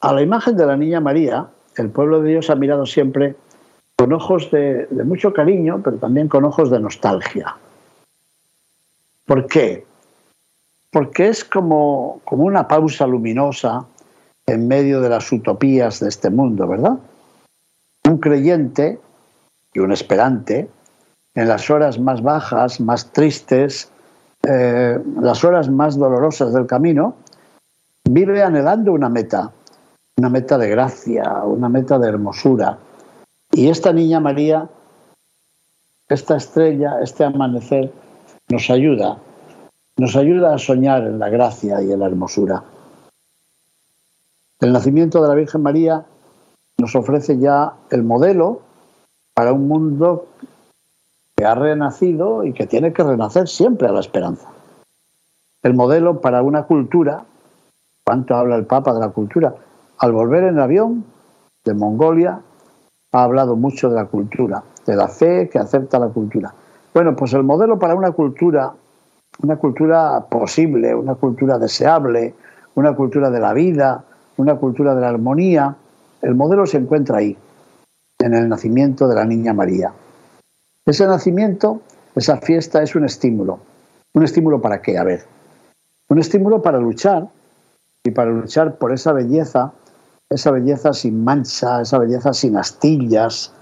a 0.00 0.12
la 0.12 0.20
imagen 0.20 0.54
de 0.58 0.66
la 0.66 0.76
niña 0.76 1.00
María 1.00 1.48
el 1.80 1.90
pueblo 1.90 2.20
de 2.20 2.30
Dios 2.30 2.50
ha 2.50 2.54
mirado 2.54 2.86
siempre 2.86 3.34
con 3.96 4.12
ojos 4.12 4.50
de, 4.50 4.88
mucho 5.04 5.32
cariño, 5.32 5.80
pero 5.84 5.96
también 5.98 6.28
con 6.28 6.44
ojos 6.44 6.70
de 6.70 6.80
nostalgia. 6.80 7.56
¿Por 9.26 9.46
qué? 9.46 9.84
Porque 10.90 11.28
es 11.28 11.44
como, 11.44 12.20
como 12.24 12.44
una 12.44 12.66
pausa 12.66 13.06
luminosa 13.06 13.84
en 14.46 14.66
medio 14.68 15.00
de 15.00 15.08
las 15.08 15.30
utopías 15.30 16.00
de 16.00 16.08
este 16.08 16.30
mundo, 16.30 16.66
¿verdad? 16.66 16.98
Un 18.04 18.18
creyente 18.18 18.98
y 19.72 19.78
un 19.78 19.92
esperante, 19.92 20.68
en 21.34 21.48
las 21.48 21.70
horas 21.70 21.98
más 21.98 22.22
bajas, 22.22 22.80
más 22.80 23.12
tristes, 23.12 23.90
eh, 24.48 24.98
las 25.20 25.44
horas 25.44 25.68
más 25.68 25.96
dolorosas 25.96 26.52
del 26.52 26.66
camino, 26.66 27.14
vive 28.08 28.42
anhelando 28.42 28.92
una 28.92 29.08
meta, 29.08 29.52
una 30.20 30.28
meta 30.28 30.58
de 30.58 30.68
gracia, 30.68 31.44
una 31.44 31.70
meta 31.70 31.98
de 31.98 32.06
hermosura. 32.06 32.76
Y 33.52 33.70
esta 33.70 33.90
niña 33.90 34.20
María, 34.20 34.68
esta 36.10 36.36
estrella, 36.36 37.00
este 37.00 37.24
amanecer, 37.24 37.90
nos 38.50 38.68
ayuda, 38.68 39.16
nos 39.96 40.16
ayuda 40.16 40.54
a 40.54 40.58
soñar 40.58 41.04
en 41.04 41.18
la 41.18 41.30
gracia 41.30 41.80
y 41.80 41.90
en 41.90 42.00
la 42.00 42.06
hermosura. 42.06 42.62
El 44.60 44.74
nacimiento 44.74 45.22
de 45.22 45.28
la 45.28 45.34
Virgen 45.34 45.62
María 45.62 46.04
nos 46.76 46.94
ofrece 46.94 47.38
ya 47.38 47.72
el 47.90 48.02
modelo 48.02 48.60
para 49.32 49.54
un 49.54 49.68
mundo 49.68 50.26
que 51.34 51.46
ha 51.46 51.54
renacido 51.54 52.44
y 52.44 52.52
que 52.52 52.66
tiene 52.66 52.92
que 52.92 53.04
renacer 53.04 53.48
siempre 53.48 53.88
a 53.88 53.92
la 53.92 54.00
esperanza. 54.00 54.50
El 55.62 55.72
modelo 55.72 56.20
para 56.20 56.42
una 56.42 56.64
cultura, 56.64 57.24
¿cuánto 58.04 58.34
habla 58.34 58.56
el 58.56 58.66
Papa 58.66 58.92
de 58.92 59.00
la 59.00 59.08
cultura? 59.08 59.54
Al 60.00 60.12
volver 60.12 60.44
en 60.44 60.58
avión 60.58 61.04
de 61.62 61.74
Mongolia, 61.74 62.40
ha 63.12 63.22
hablado 63.22 63.54
mucho 63.54 63.90
de 63.90 63.96
la 63.96 64.06
cultura, 64.06 64.62
de 64.86 64.96
la 64.96 65.08
fe 65.08 65.50
que 65.52 65.58
acepta 65.58 65.98
la 65.98 66.08
cultura. 66.08 66.54
Bueno, 66.94 67.14
pues 67.14 67.34
el 67.34 67.42
modelo 67.42 67.78
para 67.78 67.94
una 67.94 68.10
cultura, 68.12 68.72
una 69.42 69.56
cultura 69.56 70.24
posible, 70.30 70.94
una 70.94 71.16
cultura 71.16 71.58
deseable, 71.58 72.34
una 72.76 72.94
cultura 72.94 73.28
de 73.28 73.40
la 73.40 73.52
vida, 73.52 74.02
una 74.38 74.54
cultura 74.56 74.94
de 74.94 75.02
la 75.02 75.10
armonía, 75.10 75.76
el 76.22 76.34
modelo 76.34 76.64
se 76.64 76.78
encuentra 76.78 77.18
ahí, 77.18 77.36
en 78.20 78.32
el 78.32 78.48
nacimiento 78.48 79.06
de 79.06 79.16
la 79.16 79.26
Niña 79.26 79.52
María. 79.52 79.92
Ese 80.86 81.06
nacimiento, 81.06 81.82
esa 82.14 82.38
fiesta 82.38 82.82
es 82.82 82.94
un 82.94 83.04
estímulo. 83.04 83.58
¿Un 84.14 84.24
estímulo 84.24 84.62
para 84.62 84.80
qué? 84.80 84.96
A 84.96 85.04
ver. 85.04 85.26
Un 86.08 86.18
estímulo 86.18 86.62
para 86.62 86.78
luchar 86.78 87.28
y 88.02 88.12
para 88.12 88.30
luchar 88.30 88.76
por 88.76 88.92
esa 88.92 89.12
belleza 89.12 89.74
esa 90.30 90.52
belleza 90.52 90.92
sin 90.92 91.24
mancha, 91.24 91.80
esa 91.82 91.98
belleza 91.98 92.32
sin 92.32 92.56
astillas, 92.56 93.52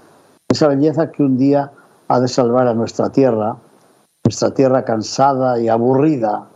esa 0.47 0.67
belleza 0.67 1.11
que 1.11 1.23
un 1.23 1.37
día 1.37 1.71
ha 2.07 2.19
de 2.19 2.27
salvar 2.27 2.67
a 2.67 2.75
nuestra 2.75 3.09
tierra, 3.09 3.57
nuestra 4.23 4.53
tierra 4.53 4.85
cansada 4.85 5.59
y 5.59 5.67
aburrida 5.67 6.47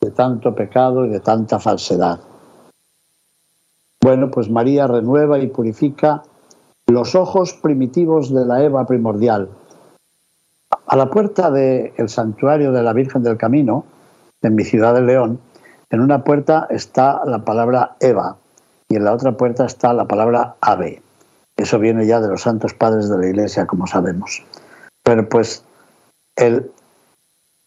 de 0.00 0.10
tanto 0.12 0.54
pecado 0.54 1.04
y 1.04 1.10
de 1.10 1.20
tanta 1.20 1.58
falsedad. 1.58 2.20
Bueno, 4.00 4.30
pues 4.30 4.48
María 4.48 4.86
renueva 4.86 5.38
y 5.38 5.48
purifica 5.48 6.22
los 6.86 7.14
ojos 7.14 7.52
primitivos 7.52 8.32
de 8.32 8.46
la 8.46 8.62
Eva 8.62 8.86
primordial. 8.86 9.50
A 10.86 10.96
la 10.96 11.10
puerta 11.10 11.50
del 11.50 12.08
santuario 12.08 12.72
de 12.72 12.82
la 12.82 12.94
Virgen 12.94 13.22
del 13.22 13.36
Camino, 13.36 13.84
en 14.40 14.54
mi 14.54 14.64
ciudad 14.64 14.94
de 14.94 15.02
León, 15.02 15.40
en 15.90 16.00
una 16.00 16.24
puerta 16.24 16.66
está 16.70 17.22
la 17.26 17.44
palabra 17.44 17.96
Eva, 18.00 18.38
y 18.88 18.96
en 18.96 19.04
la 19.04 19.12
otra 19.12 19.36
puerta 19.36 19.66
está 19.66 19.92
la 19.92 20.06
palabra 20.06 20.56
ave. 20.60 21.02
Eso 21.56 21.78
viene 21.78 22.06
ya 22.06 22.20
de 22.20 22.28
los 22.28 22.42
santos 22.42 22.72
padres 22.72 23.08
de 23.08 23.18
la 23.18 23.26
iglesia, 23.26 23.66
como 23.66 23.86
sabemos. 23.86 24.44
Pero 25.02 25.28
pues 25.28 25.64
el 26.36 26.70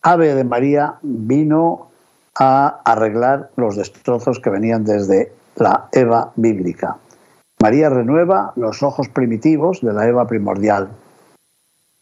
ave 0.02 0.34
de 0.34 0.44
María 0.44 0.96
vino 1.02 1.90
a 2.36 2.82
arreglar 2.86 3.52
los 3.58 3.76
destrozos 3.76 4.40
que 4.40 4.50
venían 4.50 4.86
desde 4.86 5.34
la 5.56 5.90
Eva 5.92 6.32
bíblica. 6.36 6.98
María 7.62 7.90
renueva 7.90 8.54
los 8.56 8.82
ojos 8.82 9.10
primitivos 9.10 9.82
de 9.82 9.94
la 9.94 10.08
Eva 10.08 10.26
primordial. 10.26 10.90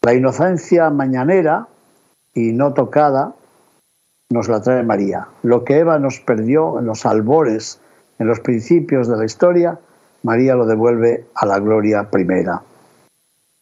La 0.01 0.13
inocencia 0.13 0.89
mañanera 0.89 1.67
y 2.33 2.53
no 2.53 2.73
tocada 2.73 3.33
nos 4.29 4.47
la 4.47 4.61
trae 4.61 4.83
María. 4.83 5.27
Lo 5.41 5.65
que 5.65 5.79
Eva 5.79 5.99
nos 5.99 6.19
perdió 6.19 6.79
en 6.79 6.85
los 6.85 7.05
albores 7.05 7.81
en 8.19 8.27
los 8.27 8.39
principios 8.41 9.07
de 9.07 9.17
la 9.17 9.25
historia, 9.25 9.79
María 10.23 10.55
lo 10.55 10.65
devuelve 10.65 11.25
a 11.35 11.45
la 11.45 11.59
gloria 11.59 12.09
primera. 12.09 12.61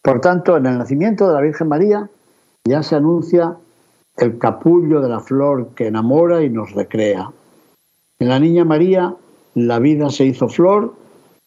Por 0.02 0.20
tanto, 0.22 0.58
en 0.58 0.65
el 0.65 0.78
nacimiento 0.78 1.28
de 1.28 1.34
la 1.34 1.41
Virgen 1.41 1.67
María 1.67 2.10
ya 2.65 2.82
se 2.82 2.96
anuncia 2.96 3.56
el 4.17 4.38
capullo 4.39 5.00
de 5.00 5.10
la 5.10 5.20
flor 5.20 5.70
que 5.76 5.88
enamora 5.88 6.43
y 6.43 6.50
nos 6.50 6.74
recrea. 6.74 7.32
En 8.20 8.30
la 8.30 8.39
Niña 8.39 8.65
María 8.65 9.15
la 9.54 9.80
vida 9.80 10.10
se 10.10 10.26
hizo 10.26 10.50
flor 10.50 10.93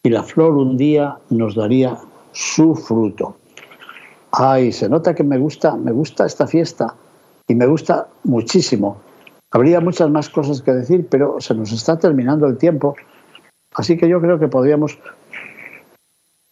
y 0.02 0.10
la 0.10 0.22
flor 0.22 0.56
un 0.56 0.76
día 0.76 1.18
nos 1.30 1.56
daría 1.56 1.98
su 2.32 2.74
fruto. 2.74 3.36
Ay, 4.32 4.72
se 4.72 4.88
nota 4.88 5.14
que 5.14 5.24
me 5.24 5.38
gusta, 5.38 5.76
me 5.76 5.90
gusta 5.90 6.26
esta 6.26 6.46
fiesta 6.46 6.94
y 7.48 7.54
me 7.54 7.66
gusta 7.66 8.08
muchísimo. 8.24 9.00
Habría 9.50 9.80
muchas 9.80 10.10
más 10.10 10.28
cosas 10.28 10.62
que 10.62 10.72
decir, 10.72 11.08
pero 11.10 11.40
se 11.40 11.54
nos 11.54 11.72
está 11.72 11.98
terminando 11.98 12.46
el 12.46 12.56
tiempo. 12.56 12.94
Así 13.74 13.96
que 13.96 14.08
yo 14.08 14.20
creo 14.20 14.38
que 14.38 14.48
podríamos 14.48 14.98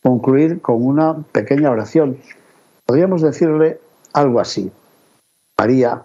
concluir 0.02 0.60
con 0.60 0.84
una 0.84 1.14
pequeña 1.32 1.70
oración. 1.70 2.18
Podríamos 2.86 3.22
decirle 3.22 3.80
algo 4.12 4.40
así. 4.40 4.72
María, 5.58 6.02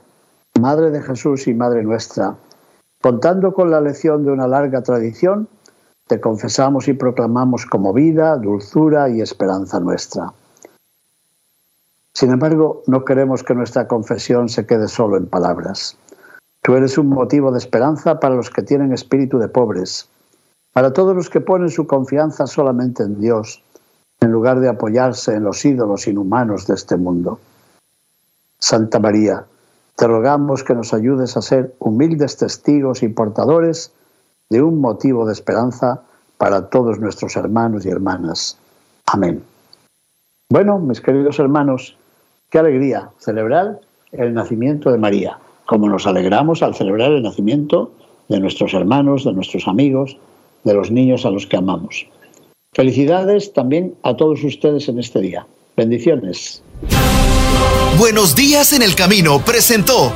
Madre 0.59 0.91
de 0.91 1.01
Jesús 1.01 1.47
y 1.47 1.53
Madre 1.53 1.83
nuestra, 1.83 2.35
contando 3.01 3.53
con 3.53 3.71
la 3.71 3.81
lección 3.81 4.23
de 4.23 4.31
una 4.31 4.47
larga 4.47 4.83
tradición, 4.83 5.47
te 6.07 6.19
confesamos 6.19 6.87
y 6.87 6.93
proclamamos 6.93 7.65
como 7.65 7.93
vida, 7.93 8.37
dulzura 8.37 9.09
y 9.09 9.21
esperanza 9.21 9.79
nuestra. 9.79 10.31
Sin 12.13 12.31
embargo, 12.31 12.83
no 12.85 13.03
queremos 13.03 13.43
que 13.43 13.55
nuestra 13.55 13.87
confesión 13.87 14.47
se 14.47 14.67
quede 14.67 14.87
solo 14.87 15.17
en 15.17 15.25
palabras. 15.25 15.97
Tú 16.63 16.77
eres 16.77 16.97
un 16.97 17.09
motivo 17.09 17.51
de 17.51 17.57
esperanza 17.57 18.21
para 18.21 18.35
los 18.35 18.49
que 18.49 18.63
tienen 18.63 18.93
espíritu 18.93 19.37
de 19.37 19.49
pobres. 19.49 20.07
Para 20.71 20.93
todos 20.93 21.13
los 21.13 21.29
que 21.29 21.41
ponen 21.41 21.69
su 21.69 21.85
confianza 21.85 22.47
solamente 22.47 23.03
en 23.03 23.19
Dios, 23.19 23.61
en 24.21 24.31
lugar 24.31 24.61
de 24.61 24.69
apoyarse 24.69 25.35
en 25.35 25.43
los 25.43 25.63
ídolos 25.65 26.07
inhumanos 26.07 26.65
de 26.65 26.75
este 26.75 26.95
mundo. 26.95 27.41
Santa 28.59 28.97
María, 28.99 29.43
te 29.97 30.07
rogamos 30.07 30.63
que 30.63 30.73
nos 30.73 30.93
ayudes 30.93 31.35
a 31.35 31.41
ser 31.41 31.75
humildes 31.79 32.37
testigos 32.37 33.03
y 33.03 33.09
portadores 33.09 33.91
de 34.49 34.61
un 34.61 34.79
motivo 34.79 35.25
de 35.25 35.33
esperanza 35.33 36.01
para 36.37 36.69
todos 36.69 36.97
nuestros 36.97 37.35
hermanos 37.35 37.85
y 37.85 37.89
hermanas. 37.89 38.57
Amén. 39.07 39.43
Bueno, 40.49 40.79
mis 40.79 41.01
queridos 41.01 41.39
hermanos, 41.39 41.97
qué 42.49 42.59
alegría 42.59 43.09
celebrar 43.19 43.81
el 44.13 44.33
nacimiento 44.33 44.91
de 44.91 44.97
María, 44.97 45.39
como 45.65 45.89
nos 45.89 46.07
alegramos 46.07 46.61
al 46.61 46.75
celebrar 46.75 47.11
el 47.11 47.23
nacimiento 47.23 47.91
de 48.29 48.39
nuestros 48.39 48.73
hermanos, 48.73 49.23
de 49.23 49.33
nuestros 49.33 49.67
amigos, 49.67 50.17
de 50.63 50.73
los 50.73 50.91
niños 50.91 51.25
a 51.25 51.29
los 51.29 51.47
que 51.47 51.57
amamos. 51.57 52.07
Felicidades 52.73 53.53
también 53.53 53.95
a 54.03 54.15
todos 54.15 54.43
ustedes 54.43 54.87
en 54.89 54.99
este 54.99 55.21
día. 55.21 55.45
Bendiciones. 55.77 56.63
Buenos 57.99 58.35
días 58.35 58.73
en 58.73 58.81
el 58.81 58.95
camino 58.95 59.39
presentó 59.45 60.11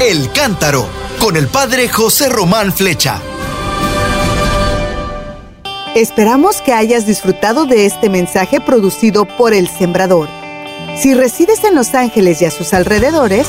El 0.00 0.30
Cántaro 0.32 0.86
con 1.20 1.36
el 1.36 1.48
padre 1.48 1.88
José 1.88 2.28
Román 2.30 2.72
Flecha. 2.72 3.20
Esperamos 5.94 6.62
que 6.62 6.72
hayas 6.72 7.06
disfrutado 7.06 7.66
de 7.66 7.84
este 7.84 8.08
mensaje 8.08 8.60
producido 8.60 9.26
por 9.36 9.52
El 9.52 9.68
Sembrador. 9.68 10.28
Si 10.96 11.12
resides 11.12 11.64
en 11.64 11.74
Los 11.74 11.94
Ángeles 11.94 12.40
y 12.40 12.44
a 12.44 12.50
sus 12.50 12.72
alrededores, 12.72 13.48